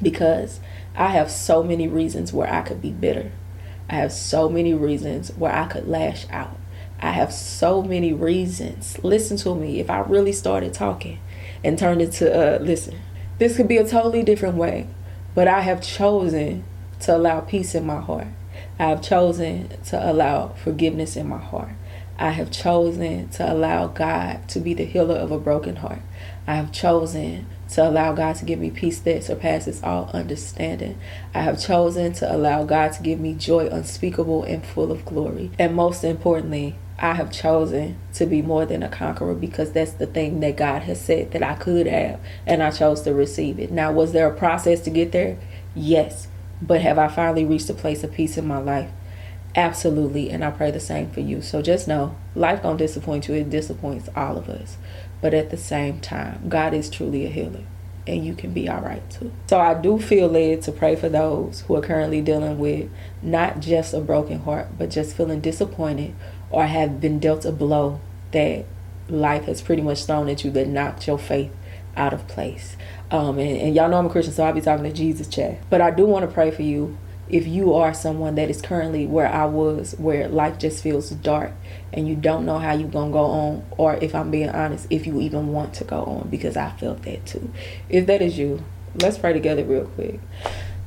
because 0.00 0.60
I 0.96 1.08
have 1.08 1.30
so 1.30 1.62
many 1.62 1.88
reasons 1.88 2.32
where 2.32 2.52
I 2.52 2.62
could 2.62 2.80
be 2.80 2.90
bitter. 2.90 3.32
I 3.94 3.98
have 3.98 4.12
so 4.12 4.48
many 4.48 4.74
reasons 4.74 5.28
where 5.36 5.54
I 5.54 5.66
could 5.66 5.86
lash 5.86 6.26
out. 6.28 6.56
I 6.98 7.12
have 7.12 7.32
so 7.32 7.80
many 7.80 8.12
reasons. 8.12 8.98
Listen 9.04 9.36
to 9.36 9.54
me. 9.54 9.78
If 9.78 9.88
I 9.88 10.00
really 10.00 10.32
started 10.32 10.74
talking 10.74 11.20
and 11.62 11.78
turned 11.78 12.02
it 12.02 12.10
to, 12.14 12.56
uh, 12.56 12.58
listen, 12.58 12.98
this 13.38 13.56
could 13.56 13.68
be 13.68 13.76
a 13.76 13.86
totally 13.86 14.24
different 14.24 14.56
way, 14.56 14.88
but 15.36 15.46
I 15.46 15.60
have 15.60 15.80
chosen 15.80 16.64
to 17.02 17.16
allow 17.16 17.38
peace 17.42 17.72
in 17.76 17.86
my 17.86 18.00
heart. 18.00 18.26
I 18.80 18.88
have 18.88 19.00
chosen 19.00 19.68
to 19.84 20.10
allow 20.10 20.48
forgiveness 20.48 21.14
in 21.14 21.28
my 21.28 21.38
heart. 21.38 21.74
I 22.18 22.30
have 22.30 22.50
chosen 22.50 23.28
to 23.30 23.52
allow 23.52 23.88
God 23.88 24.48
to 24.48 24.60
be 24.60 24.72
the 24.72 24.84
healer 24.84 25.16
of 25.16 25.32
a 25.32 25.38
broken 25.38 25.76
heart. 25.76 26.02
I 26.46 26.54
have 26.54 26.70
chosen 26.70 27.46
to 27.70 27.88
allow 27.88 28.12
God 28.12 28.36
to 28.36 28.44
give 28.44 28.60
me 28.60 28.70
peace 28.70 29.00
that 29.00 29.24
surpasses 29.24 29.82
all 29.82 30.10
understanding. 30.12 30.98
I 31.34 31.40
have 31.40 31.60
chosen 31.60 32.12
to 32.14 32.32
allow 32.32 32.64
God 32.64 32.92
to 32.92 33.02
give 33.02 33.18
me 33.18 33.34
joy 33.34 33.66
unspeakable 33.66 34.44
and 34.44 34.64
full 34.64 34.92
of 34.92 35.04
glory. 35.04 35.50
And 35.58 35.74
most 35.74 36.04
importantly, 36.04 36.76
I 36.98 37.14
have 37.14 37.32
chosen 37.32 37.98
to 38.14 38.26
be 38.26 38.42
more 38.42 38.64
than 38.64 38.84
a 38.84 38.88
conqueror 38.88 39.34
because 39.34 39.72
that's 39.72 39.92
the 39.92 40.06
thing 40.06 40.38
that 40.40 40.56
God 40.56 40.82
has 40.82 41.00
said 41.00 41.32
that 41.32 41.42
I 41.42 41.54
could 41.54 41.86
have, 41.88 42.20
and 42.46 42.62
I 42.62 42.70
chose 42.70 43.02
to 43.02 43.12
receive 43.12 43.58
it. 43.58 43.72
Now, 43.72 43.90
was 43.90 44.12
there 44.12 44.28
a 44.28 44.36
process 44.36 44.80
to 44.82 44.90
get 44.90 45.10
there? 45.10 45.36
Yes. 45.74 46.28
But 46.62 46.80
have 46.82 46.98
I 46.98 47.08
finally 47.08 47.44
reached 47.44 47.68
a 47.68 47.74
place 47.74 48.04
of 48.04 48.12
peace 48.12 48.38
in 48.38 48.46
my 48.46 48.58
life? 48.58 48.90
Absolutely, 49.56 50.30
and 50.30 50.44
I 50.44 50.50
pray 50.50 50.70
the 50.70 50.80
same 50.80 51.10
for 51.10 51.20
you. 51.20 51.40
So 51.40 51.62
just 51.62 51.86
know, 51.86 52.16
life 52.34 52.62
gonna 52.62 52.78
disappoint 52.78 53.28
you. 53.28 53.34
It 53.34 53.50
disappoints 53.50 54.08
all 54.16 54.36
of 54.36 54.48
us. 54.48 54.76
But 55.20 55.32
at 55.32 55.50
the 55.50 55.56
same 55.56 56.00
time, 56.00 56.48
God 56.48 56.74
is 56.74 56.90
truly 56.90 57.24
a 57.24 57.30
healer 57.30 57.64
and 58.06 58.24
you 58.24 58.34
can 58.34 58.52
be 58.52 58.68
all 58.68 58.80
right 58.80 59.08
too. 59.10 59.32
So 59.46 59.58
I 59.58 59.74
do 59.74 59.98
feel 59.98 60.28
led 60.28 60.62
to 60.62 60.72
pray 60.72 60.96
for 60.96 61.08
those 61.08 61.62
who 61.62 61.76
are 61.76 61.80
currently 61.80 62.20
dealing 62.20 62.58
with 62.58 62.90
not 63.22 63.60
just 63.60 63.94
a 63.94 64.00
broken 64.00 64.40
heart, 64.40 64.68
but 64.78 64.90
just 64.90 65.16
feeling 65.16 65.40
disappointed 65.40 66.14
or 66.50 66.66
have 66.66 67.00
been 67.00 67.18
dealt 67.18 67.44
a 67.44 67.52
blow 67.52 68.00
that 68.32 68.66
life 69.08 69.44
has 69.44 69.62
pretty 69.62 69.82
much 69.82 70.04
thrown 70.04 70.28
at 70.28 70.44
you 70.44 70.50
that 70.50 70.68
knocked 70.68 71.06
your 71.06 71.18
faith 71.18 71.52
out 71.96 72.12
of 72.12 72.26
place. 72.26 72.76
Um, 73.10 73.38
and, 73.38 73.56
and 73.56 73.74
y'all 73.74 73.88
know 73.88 73.98
I'm 73.98 74.06
a 74.06 74.10
Christian, 74.10 74.34
so 74.34 74.44
I'll 74.44 74.52
be 74.52 74.60
talking 74.60 74.84
to 74.84 74.92
Jesus 74.92 75.28
chat. 75.28 75.58
But 75.70 75.80
I 75.80 75.90
do 75.90 76.04
want 76.04 76.28
to 76.28 76.32
pray 76.32 76.50
for 76.50 76.62
you 76.62 76.98
if 77.28 77.46
you 77.46 77.72
are 77.74 77.94
someone 77.94 78.34
that 78.34 78.50
is 78.50 78.60
currently 78.60 79.06
where 79.06 79.28
I 79.28 79.46
was, 79.46 79.94
where 79.98 80.28
life 80.28 80.58
just 80.58 80.82
feels 80.82 81.10
dark 81.10 81.52
and 81.92 82.06
you 82.06 82.16
don't 82.16 82.44
know 82.44 82.58
how 82.58 82.72
you're 82.72 82.88
going 82.88 83.10
to 83.10 83.12
go 83.12 83.24
on, 83.24 83.64
or 83.78 83.94
if 83.94 84.14
I'm 84.14 84.30
being 84.30 84.50
honest, 84.50 84.86
if 84.90 85.06
you 85.06 85.20
even 85.20 85.52
want 85.52 85.74
to 85.74 85.84
go 85.84 86.02
on, 86.04 86.28
because 86.28 86.56
I 86.56 86.70
felt 86.70 87.02
that 87.02 87.24
too. 87.26 87.50
If 87.88 88.06
that 88.06 88.20
is 88.20 88.36
you, 88.36 88.64
let's 89.00 89.18
pray 89.18 89.32
together 89.32 89.64
real 89.64 89.86
quick. 89.86 90.20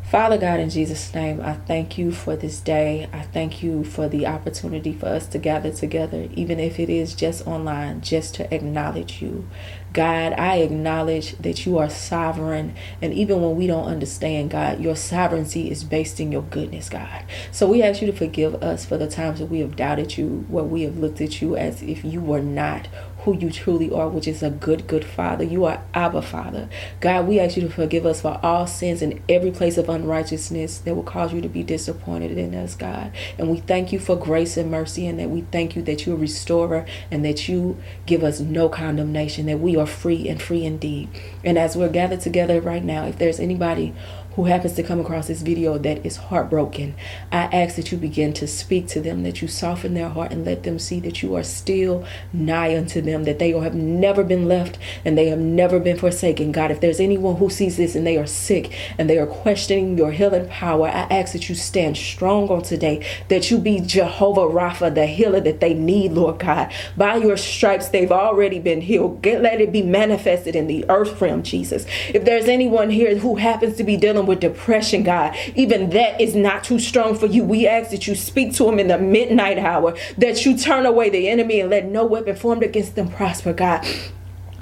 Father 0.10 0.38
God, 0.38 0.62
in 0.62 0.70
Jesus' 0.70 1.14
name, 1.14 1.42
I 1.42 1.56
thank 1.56 1.98
you 1.98 2.14
for 2.14 2.38
this 2.38 2.62
day. 2.62 3.10
I 3.12 3.24
thank 3.24 3.62
you 3.62 3.84
for 3.84 4.08
the 4.08 4.26
opportunity 4.26 4.94
for 4.94 5.08
us 5.08 5.28
to 5.28 5.38
gather 5.38 5.70
together, 5.70 6.30
even 6.34 6.62
if 6.62 6.80
it 6.80 6.90
is 6.90 7.14
just 7.14 7.46
online, 7.46 8.00
just 8.00 8.34
to 8.36 8.54
acknowledge 8.54 9.22
you. 9.22 9.50
God, 9.98 10.34
I 10.34 10.58
acknowledge 10.58 11.36
that 11.40 11.66
you 11.66 11.80
are 11.80 11.90
sovereign. 11.90 12.76
And 13.02 13.16
even 13.16 13.42
when 13.42 13.56
we 13.56 13.66
don't 13.66 13.88
understand, 13.88 14.52
God, 14.52 14.80
your 14.80 14.96
sovereignty 14.96 15.72
is 15.72 15.84
based 15.84 16.20
in 16.20 16.32
your 16.32 16.44
goodness, 16.44 16.88
God. 16.88 17.24
So 17.52 17.68
we 17.68 17.82
ask 17.82 18.00
you 18.02 18.06
to 18.12 18.16
forgive 18.16 18.62
us 18.62 18.86
for 18.86 18.96
the 19.00 19.10
times 19.10 19.40
that 19.40 19.48
we 19.48 19.60
have 19.62 19.76
doubted 19.76 20.16
you, 20.16 20.46
where 20.50 20.64
we 20.64 20.84
have 20.84 21.00
looked 21.00 21.20
at 21.20 21.42
you 21.42 21.58
as 21.58 21.82
if 21.82 22.06
you 22.06 22.22
were 22.22 22.44
not 22.44 22.88
who 23.28 23.38
you 23.38 23.52
truly 23.52 23.92
are, 23.92 24.08
which 24.08 24.26
is 24.26 24.42
a 24.42 24.50
good, 24.50 24.88
good 24.88 25.04
Father. 25.04 25.44
You 25.44 25.66
are 25.66 25.84
Abba 25.94 26.22
Father. 26.22 26.70
God, 27.02 27.28
we 27.28 27.42
ask 27.42 27.58
you 27.58 27.64
to 27.64 27.70
forgive 27.70 28.06
us 28.06 28.22
for 28.22 28.40
all 28.42 28.66
sins 28.66 29.02
and 29.02 29.20
every 29.28 29.52
place 29.52 29.78
of 29.78 29.90
unrighteousness 29.90 30.78
that 30.80 30.96
will 30.96 31.04
cause 31.04 31.34
you 31.34 31.42
to 31.42 31.50
be 31.50 31.62
disappointed 31.62 32.38
in 32.38 32.56
us, 32.56 32.74
God. 32.74 33.12
And 33.38 33.50
we 33.50 33.58
thank 33.58 33.92
you 33.92 34.00
for 34.00 34.16
grace 34.16 34.56
and 34.56 34.72
mercy, 34.72 35.06
and 35.08 35.20
that 35.20 35.30
we 35.30 35.42
thank 35.42 35.76
you 35.76 35.82
that 35.82 36.06
you're 36.06 36.16
a 36.16 36.20
restorer 36.20 36.86
and 37.12 37.26
that 37.26 37.50
you 37.50 37.78
give 38.06 38.24
us 38.24 38.40
no 38.40 38.70
condemnation, 38.70 39.48
that 39.48 39.60
we 39.60 39.76
are 39.76 39.86
free 39.86 40.30
and 40.30 40.42
free 40.42 40.64
indeed. 40.64 41.10
And 41.44 41.58
as 41.58 41.76
we're 41.76 41.90
gathered 41.90 42.22
together 42.22 42.62
right 42.62 42.84
now, 42.84 43.08
if 43.08 43.18
there's 43.18 43.42
anybody 43.42 43.94
who 44.38 44.46
happens 44.46 44.74
to 44.74 44.84
come 44.84 45.00
across 45.00 45.26
this 45.28 45.42
video 45.42 45.80
that 45.80 46.06
is 46.06 46.16
heartbroken, 46.16 46.94
I 47.32 47.46
ask 47.46 47.76
that 47.76 47.92
you 47.92 47.98
begin 47.98 48.34
to 48.34 48.48
speak 48.48 48.86
to 48.90 49.02
them, 49.02 49.24
that 49.24 49.42
you 49.42 49.48
soften 49.48 49.96
their 49.96 50.10
heart 50.10 50.32
and 50.32 50.46
let 50.46 50.62
them 50.62 50.78
see 50.78 51.00
that 51.00 51.24
you 51.24 51.34
are 51.36 51.42
still 51.42 52.06
nigh 52.32 52.78
unto 52.78 53.02
them, 53.02 53.24
that 53.24 53.40
they 53.40 53.50
have 53.50 53.74
never 53.74 54.24
been 54.24 54.48
left 54.48 54.78
and 55.04 55.18
they 55.18 55.30
have 55.30 55.40
never 55.40 55.80
been 55.80 55.98
forsaken. 55.98 56.52
God, 56.52 56.70
if 56.70 56.80
there's 56.80 57.00
anyone 57.00 57.38
who 57.38 57.50
sees 57.50 57.78
this 57.78 57.96
and 57.96 58.06
they 58.06 58.16
are 58.16 58.28
sick 58.28 58.72
and 59.00 59.10
they 59.10 59.18
are 59.18 59.26
questioning 59.26 59.98
your 59.98 60.12
healing 60.12 60.48
power, 60.48 60.88
I 60.88 61.08
ask 61.10 61.34
that 61.34 61.50
you 61.50 61.56
stand 61.56 61.98
strong 61.98 62.48
on 62.50 62.62
today, 62.62 63.04
that 63.30 63.50
you 63.50 63.58
be 63.58 63.80
Jehovah 63.80 64.42
Rapha, 64.42 64.94
the 64.94 65.08
healer 65.08 65.40
that 65.40 65.62
they 65.62 65.74
need, 65.74 66.12
Lord 66.12 66.38
God. 66.38 66.72
By 66.96 67.16
your 67.16 67.38
stripes, 67.38 67.90
they've 67.90 68.12
already 68.12 68.60
been 68.60 68.82
healed. 68.82 69.24
Get, 69.24 69.42
let 69.42 69.62
it 69.62 69.72
be 69.72 69.82
manifested 69.82 70.56
in 70.56 70.68
the 70.68 70.88
earth 70.90 71.20
realm, 71.20 71.42
Jesus. 71.42 71.88
If 72.14 72.24
there's 72.24 72.48
anyone 72.48 72.92
here 72.92 73.18
who 73.18 73.38
happens 73.38 73.78
to 73.78 73.84
be 73.84 73.98
dealing 73.98 74.27
with 74.28 74.40
depression, 74.40 75.04
God, 75.04 75.36
even 75.56 75.90
that 75.92 76.20
is 76.22 76.36
not 76.36 76.64
too 76.64 76.80
strong 76.80 77.18
for 77.18 77.26
you. 77.26 77.44
We 77.44 77.68
ask 77.68 77.92
that 77.92 78.08
you 78.08 78.16
speak 78.16 78.54
to 78.56 78.66
them 78.66 78.80
in 78.80 78.88
the 78.88 78.98
midnight 78.98 79.58
hour, 79.58 79.98
that 80.18 80.46
you 80.46 80.58
turn 80.58 80.86
away 80.86 81.10
the 81.10 81.30
enemy 81.30 81.62
and 81.62 81.70
let 81.70 81.86
no 81.86 82.06
weapon 82.06 82.36
formed 82.36 82.64
against 82.64 82.96
them 82.96 83.10
prosper, 83.10 83.54
God. 83.54 83.86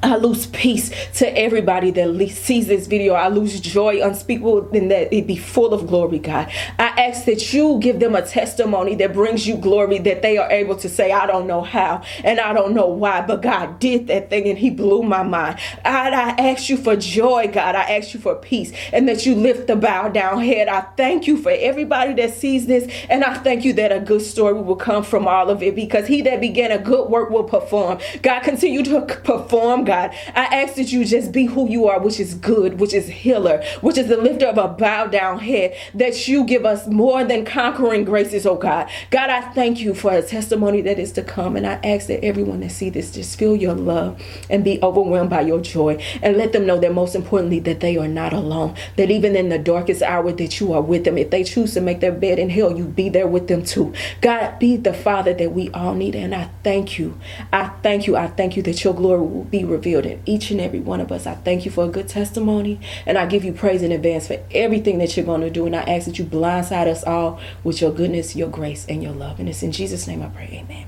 I 0.05 0.17
lose 0.17 0.45
peace 0.45 0.91
to 1.15 1.35
everybody 1.35 1.89
that 1.89 2.29
sees 2.29 2.67
this 2.67 2.85
video. 2.85 3.15
I 3.15 3.27
lose 3.29 3.59
joy 3.59 4.05
unspeakable 4.05 4.69
and 4.69 4.91
that 4.91 5.11
it 5.11 5.25
be 5.25 5.35
full 5.35 5.73
of 5.73 5.87
glory, 5.87 6.19
God. 6.19 6.51
I 6.77 6.89
ask 6.89 7.25
that 7.25 7.51
you 7.53 7.79
give 7.79 7.99
them 7.99 8.13
a 8.13 8.21
testimony 8.21 8.93
that 8.95 9.13
brings 9.13 9.47
you 9.47 9.57
glory 9.57 9.97
that 9.97 10.21
they 10.21 10.37
are 10.37 10.49
able 10.51 10.75
to 10.77 10.89
say, 10.89 11.11
I 11.11 11.25
don't 11.25 11.47
know 11.47 11.63
how 11.63 12.03
and 12.23 12.39
I 12.39 12.53
don't 12.53 12.75
know 12.75 12.85
why, 12.85 13.21
but 13.21 13.41
God 13.41 13.79
did 13.79 14.05
that 14.05 14.29
thing 14.29 14.47
and 14.47 14.59
He 14.59 14.69
blew 14.69 15.01
my 15.01 15.23
mind. 15.23 15.57
God, 15.83 16.13
I 16.13 16.29
ask 16.51 16.69
you 16.69 16.77
for 16.77 16.95
joy, 16.95 17.49
God. 17.51 17.73
I 17.73 17.97
ask 17.97 18.13
you 18.13 18.19
for 18.19 18.35
peace 18.35 18.71
and 18.93 19.09
that 19.09 19.25
you 19.25 19.33
lift 19.33 19.65
the 19.65 19.75
bow 19.75 20.09
down 20.09 20.39
head. 20.43 20.67
I 20.67 20.81
thank 20.81 21.25
you 21.25 21.35
for 21.35 21.51
everybody 21.51 22.13
that 22.13 22.35
sees 22.35 22.67
this 22.67 22.87
and 23.09 23.23
I 23.23 23.33
thank 23.33 23.65
you 23.65 23.73
that 23.73 23.91
a 23.91 24.01
good 24.01 24.21
story 24.21 24.53
will 24.53 24.75
come 24.75 25.03
from 25.03 25.27
all 25.27 25.49
of 25.49 25.63
it 25.63 25.73
because 25.73 26.05
He 26.05 26.21
that 26.21 26.41
began 26.41 26.71
a 26.71 26.77
good 26.77 27.09
work 27.09 27.31
will 27.31 27.43
perform. 27.43 27.97
God, 28.21 28.41
continue 28.41 28.83
to 28.83 29.01
perform, 29.01 29.83
God. 29.83 29.94
God. 29.95 30.15
I 30.35 30.45
ask 30.45 30.75
that 30.75 30.91
you 30.91 31.05
just 31.05 31.31
be 31.31 31.45
who 31.45 31.69
you 31.69 31.87
are, 31.87 31.99
which 31.99 32.19
is 32.19 32.33
good, 32.33 32.79
which 32.79 32.93
is 32.93 33.07
healer, 33.07 33.63
which 33.81 33.97
is 33.97 34.07
the 34.07 34.17
lifter 34.17 34.47
of 34.47 34.57
a 34.57 34.67
bowed 34.67 35.11
down 35.11 35.39
head, 35.39 35.75
that 35.93 36.27
you 36.27 36.43
give 36.43 36.65
us 36.65 36.87
more 36.87 37.23
than 37.23 37.45
conquering 37.45 38.03
graces, 38.03 38.45
oh 38.45 38.55
God. 38.55 38.89
God, 39.11 39.29
I 39.29 39.41
thank 39.53 39.79
you 39.79 39.93
for 39.93 40.11
a 40.11 40.21
testimony 40.21 40.81
that 40.81 40.99
is 40.99 41.11
to 41.13 41.23
come. 41.23 41.55
And 41.55 41.65
I 41.65 41.79
ask 41.83 42.07
that 42.07 42.23
everyone 42.25 42.59
that 42.59 42.71
see 42.71 42.89
this 42.89 43.11
just 43.11 43.37
feel 43.39 43.55
your 43.55 43.73
love 43.73 44.21
and 44.49 44.63
be 44.63 44.81
overwhelmed 44.81 45.29
by 45.29 45.41
your 45.41 45.61
joy. 45.61 46.01
And 46.21 46.37
let 46.37 46.51
them 46.51 46.65
know 46.65 46.79
that 46.79 46.93
most 46.93 47.15
importantly, 47.15 47.59
that 47.61 47.79
they 47.79 47.97
are 47.97 48.07
not 48.07 48.33
alone. 48.33 48.75
That 48.97 49.11
even 49.11 49.35
in 49.35 49.49
the 49.49 49.59
darkest 49.59 50.01
hour 50.01 50.31
that 50.33 50.59
you 50.59 50.73
are 50.73 50.81
with 50.81 51.05
them. 51.05 51.17
If 51.17 51.29
they 51.29 51.43
choose 51.43 51.73
to 51.75 51.81
make 51.81 52.01
their 52.01 52.11
bed 52.11 52.39
in 52.39 52.49
hell, 52.49 52.75
you 52.75 52.85
be 52.85 53.09
there 53.09 53.27
with 53.27 53.47
them 53.47 53.63
too. 53.63 53.93
God, 54.21 54.59
be 54.59 54.75
the 54.75 54.93
Father 54.93 55.33
that 55.33 55.53
we 55.53 55.69
all 55.71 55.93
need. 55.93 56.15
And 56.15 56.35
I 56.35 56.49
thank 56.63 56.99
you. 56.99 57.17
I 57.53 57.67
thank 57.81 58.07
you. 58.07 58.17
I 58.17 58.27
thank 58.27 58.57
you 58.57 58.63
that 58.63 58.83
your 58.83 58.93
glory 58.93 59.21
will 59.21 59.45
be 59.45 59.63
revealed 59.63 59.84
revealed 59.85 60.05
in 60.05 60.21
each 60.25 60.49
and 60.49 60.59
every 60.59 60.79
one 60.79 60.99
of 60.99 61.11
us. 61.11 61.27
I 61.27 61.35
thank 61.35 61.63
you 61.63 61.71
for 61.71 61.85
a 61.85 61.87
good 61.87 62.07
testimony 62.07 62.79
and 63.05 63.17
I 63.17 63.27
give 63.27 63.45
you 63.45 63.53
praise 63.53 63.83
in 63.83 63.91
advance 63.91 64.27
for 64.27 64.43
everything 64.51 64.97
that 64.97 65.15
you're 65.15 65.25
going 65.25 65.41
to 65.41 65.49
do. 65.49 65.65
And 65.67 65.75
I 65.75 65.83
ask 65.83 66.07
that 66.07 66.17
you 66.17 66.25
blindside 66.25 66.87
us 66.87 67.03
all 67.03 67.39
with 67.63 67.81
your 67.81 67.91
goodness, 67.91 68.35
your 68.35 68.49
grace, 68.49 68.85
and 68.89 69.03
your 69.03 69.13
love. 69.13 69.39
And 69.39 69.47
it's 69.47 69.61
in 69.61 69.71
Jesus' 69.71 70.07
name 70.07 70.23
I 70.23 70.27
pray. 70.27 70.63
Amen. 70.65 70.87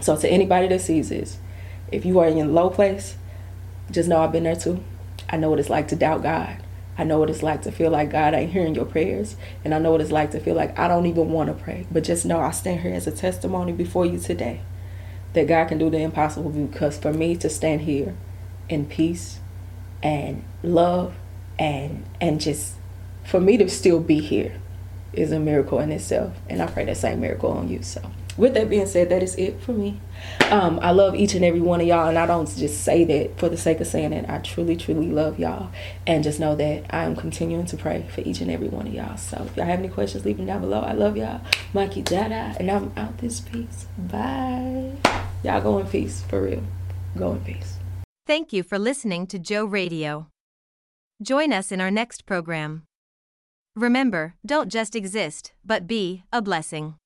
So, 0.00 0.16
to 0.16 0.28
anybody 0.28 0.68
that 0.68 0.80
sees 0.80 1.10
this, 1.10 1.38
if 1.92 2.04
you 2.04 2.18
are 2.18 2.28
in 2.28 2.38
a 2.38 2.44
low 2.44 2.70
place, 2.70 3.16
just 3.90 4.08
know 4.08 4.20
I've 4.20 4.32
been 4.32 4.44
there 4.44 4.56
too. 4.56 4.82
I 5.28 5.36
know 5.36 5.50
what 5.50 5.58
it's 5.58 5.70
like 5.70 5.88
to 5.88 5.96
doubt 5.96 6.22
God. 6.22 6.62
I 6.98 7.04
know 7.04 7.18
what 7.18 7.28
it's 7.28 7.42
like 7.42 7.62
to 7.62 7.72
feel 7.72 7.90
like 7.90 8.10
God 8.10 8.34
ain't 8.34 8.52
hearing 8.52 8.74
your 8.74 8.86
prayers. 8.86 9.36
And 9.64 9.74
I 9.74 9.78
know 9.78 9.92
what 9.92 10.00
it's 10.00 10.12
like 10.12 10.30
to 10.30 10.40
feel 10.40 10.54
like 10.54 10.78
I 10.78 10.88
don't 10.88 11.06
even 11.06 11.30
want 11.30 11.48
to 11.48 11.64
pray. 11.64 11.86
But 11.90 12.04
just 12.04 12.24
know 12.24 12.40
I 12.40 12.50
stand 12.52 12.80
here 12.80 12.94
as 12.94 13.06
a 13.06 13.10
testimony 13.10 13.72
before 13.72 14.06
you 14.06 14.18
today 14.18 14.62
that 15.32 15.46
God 15.46 15.68
can 15.68 15.78
do 15.78 15.90
the 15.90 15.98
impossible 15.98 16.50
because 16.50 16.98
for 16.98 17.12
me 17.12 17.36
to 17.36 17.48
stand 17.48 17.82
here 17.82 18.16
in 18.68 18.86
peace 18.86 19.40
and 20.02 20.44
love 20.62 21.14
and 21.58 22.04
and 22.20 22.40
just 22.40 22.74
for 23.24 23.40
me 23.40 23.56
to 23.56 23.68
still 23.68 24.00
be 24.00 24.20
here 24.20 24.60
is 25.12 25.32
a 25.32 25.40
miracle 25.40 25.80
in 25.80 25.90
itself. 25.90 26.34
And 26.48 26.62
I 26.62 26.66
pray 26.66 26.84
that 26.84 26.96
same 26.96 27.20
miracle 27.20 27.50
on 27.50 27.68
you. 27.68 27.82
So 27.82 28.02
with 28.36 28.54
that 28.54 28.68
being 28.68 28.86
said, 28.86 29.08
that 29.08 29.22
is 29.22 29.34
it 29.36 29.60
for 29.60 29.72
me. 29.72 30.00
Um, 30.50 30.78
I 30.82 30.90
love 30.90 31.14
each 31.14 31.34
and 31.34 31.44
every 31.44 31.60
one 31.60 31.80
of 31.80 31.86
y'all, 31.86 32.08
and 32.08 32.18
I 32.18 32.26
don't 32.26 32.48
just 32.56 32.84
say 32.84 33.04
that 33.04 33.38
for 33.38 33.48
the 33.48 33.56
sake 33.56 33.80
of 33.80 33.86
saying 33.86 34.12
it. 34.12 34.28
I 34.28 34.38
truly, 34.38 34.76
truly 34.76 35.10
love 35.10 35.38
y'all, 35.38 35.70
and 36.06 36.22
just 36.22 36.40
know 36.40 36.54
that 36.56 36.84
I 36.90 37.04
am 37.04 37.16
continuing 37.16 37.66
to 37.66 37.76
pray 37.76 38.06
for 38.14 38.20
each 38.22 38.40
and 38.40 38.50
every 38.50 38.68
one 38.68 38.86
of 38.86 38.94
y'all. 38.94 39.16
So 39.16 39.44
if 39.46 39.56
y'all 39.56 39.66
have 39.66 39.78
any 39.78 39.88
questions, 39.88 40.24
leave 40.24 40.36
them 40.36 40.46
down 40.46 40.60
below. 40.60 40.80
I 40.80 40.92
love 40.92 41.16
y'all, 41.16 41.40
Mikey 41.72 42.02
Dada, 42.02 42.56
and 42.58 42.70
I'm 42.70 42.92
out 42.96 43.18
this 43.18 43.40
piece. 43.40 43.86
Bye. 43.98 44.92
Y'all 45.42 45.60
go 45.60 45.78
in 45.78 45.86
peace, 45.86 46.22
for 46.22 46.42
real. 46.42 46.62
Go 47.16 47.32
in 47.32 47.40
peace. 47.40 47.76
Thank 48.26 48.52
you 48.52 48.62
for 48.62 48.78
listening 48.78 49.26
to 49.28 49.38
Joe 49.38 49.64
Radio. 49.64 50.26
Join 51.22 51.52
us 51.52 51.72
in 51.72 51.80
our 51.80 51.90
next 51.90 52.26
program. 52.26 52.82
Remember, 53.74 54.34
don't 54.44 54.70
just 54.70 54.96
exist, 54.96 55.52
but 55.64 55.86
be 55.86 56.24
a 56.32 56.42
blessing. 56.42 56.96